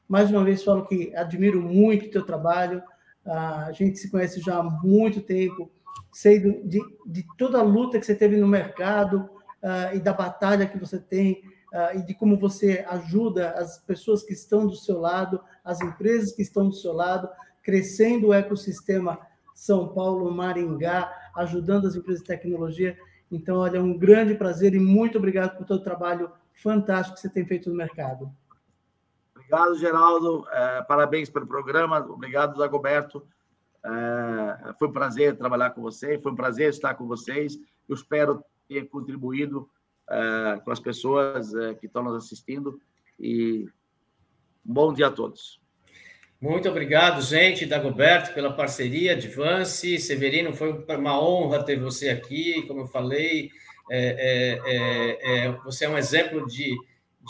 [0.09, 2.79] Mais uma vez, falo que admiro muito o teu trabalho,
[3.27, 5.69] uh, a gente se conhece já há muito tempo,
[6.13, 9.29] sei de, de, toda a luta que você teve no mercado
[9.95, 11.41] e da batalha que você tem
[11.95, 16.43] e de como você ajuda as pessoas que estão do seu lado, as empresas que
[16.43, 17.29] estão do seu lado,
[17.63, 19.19] crescendo o ecossistema
[19.55, 22.99] são Paulo, Maringá, ajudando as empresas de tecnologia.
[23.31, 27.21] Então, olha, é um grande prazer e muito obrigado por todo o trabalho fantástico que
[27.21, 28.31] você tem feito no mercado.
[29.35, 30.45] Obrigado, Geraldo.
[30.51, 31.99] É, parabéns pelo programa.
[31.99, 33.27] Obrigado, Zagoberto.
[33.85, 37.57] É, foi um prazer trabalhar com você, foi um prazer estar com vocês.
[37.89, 39.69] Eu espero ter contribuído
[40.11, 42.81] é, com as pessoas é, que estão nos assistindo.
[43.19, 43.67] E
[44.65, 45.61] bom dia a todos.
[46.41, 49.97] Muito obrigado, gente, Dagoberto, pela parceria, Advance.
[49.99, 52.63] Severino, foi uma honra ter você aqui.
[52.67, 53.49] Como eu falei,
[53.89, 56.75] é, é, é, é, você é um exemplo de,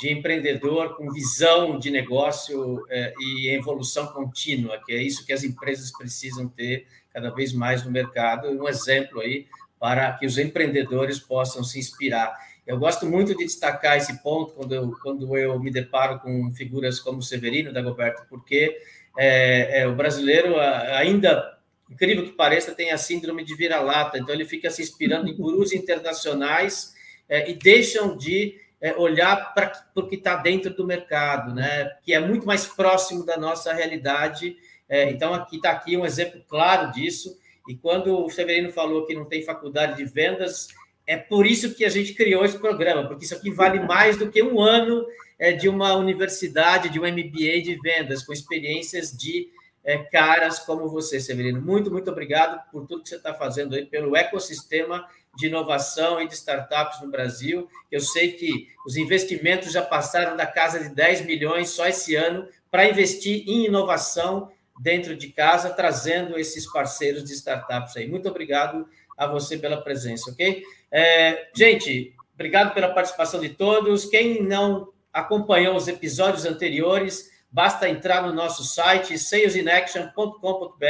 [0.01, 2.83] de empreendedor com visão de negócio
[3.21, 7.91] e evolução contínua, que é isso que as empresas precisam ter cada vez mais no
[7.91, 8.49] mercado.
[8.49, 9.47] Um exemplo aí
[9.79, 12.33] para que os empreendedores possam se inspirar.
[12.67, 17.01] Eu gosto muito de destacar esse ponto quando eu, quando eu me deparo com figuras
[17.01, 18.79] como o Severino da Goberto, porque
[19.17, 21.59] é, é, o brasileiro ainda,
[21.91, 25.73] incrível que pareça, tem a síndrome de vira-lata, então ele fica se inspirando em gurus
[25.75, 26.95] internacionais
[27.29, 31.91] é, e deixam de é, olhar para o que está dentro do mercado, né?
[32.03, 34.57] que é muito mais próximo da nossa realidade.
[34.89, 37.39] É, então, aqui está aqui um exemplo claro disso.
[37.69, 40.67] E quando o Severino falou que não tem faculdade de vendas,
[41.07, 44.31] é por isso que a gente criou esse programa, porque isso aqui vale mais do
[44.31, 45.05] que um ano
[45.39, 49.49] é, de uma universidade, de um MBA de vendas, com experiências de
[49.85, 51.61] é, caras como você, Severino.
[51.61, 56.29] Muito, muito obrigado por tudo que você está fazendo aí, pelo ecossistema de inovação e
[56.29, 57.69] de startups no Brasil.
[57.91, 62.47] Eu sei que os investimentos já passaram da casa de 10 milhões só esse ano
[62.71, 64.51] para investir em inovação
[64.81, 68.09] dentro de casa, trazendo esses parceiros de startups aí.
[68.09, 68.87] Muito obrigado
[69.17, 70.63] a você pela presença, ok?
[70.91, 74.05] É, gente, obrigado pela participação de todos.
[74.07, 80.87] Quem não acompanhou os episódios anteriores, basta entrar no nosso site, salesinaction.com.br,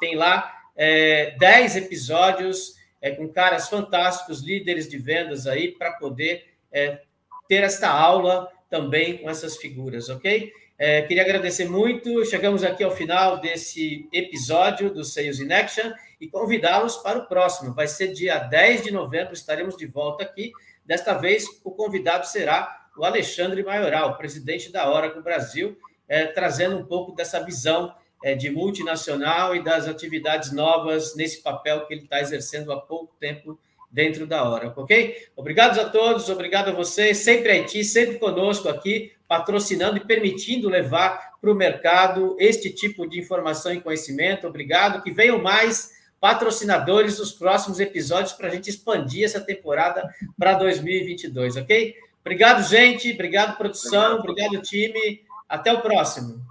[0.00, 6.44] tem lá é, 10 episódios é, com caras fantásticos, líderes de vendas aí, para poder
[6.72, 7.00] é,
[7.48, 10.52] ter esta aula também com essas figuras, ok?
[10.78, 12.24] É, queria agradecer muito.
[12.26, 17.72] Chegamos aqui ao final desse episódio do Sales in Action e convidá-los para o próximo.
[17.72, 20.52] Vai ser dia 10 de novembro, estaremos de volta aqui.
[20.84, 26.84] Desta vez, o convidado será o Alexandre Maioral, presidente da Oracle Brasil, é, trazendo um
[26.84, 32.20] pouco dessa visão é, de multinacional e das atividades novas nesse papel que ele está
[32.20, 33.58] exercendo há pouco tempo
[33.90, 35.28] dentro da hora, ok?
[35.34, 41.36] Obrigado a todos, obrigado a vocês, sempre Haiti, sempre conosco aqui, patrocinando e permitindo levar
[41.40, 44.46] para o mercado este tipo de informação e conhecimento.
[44.46, 50.08] Obrigado, que venham mais patrocinadores nos próximos episódios para a gente expandir essa temporada
[50.38, 51.94] para 2022, ok?
[52.20, 55.24] Obrigado, gente, obrigado, produção, obrigado, time.
[55.48, 56.45] Até o próximo.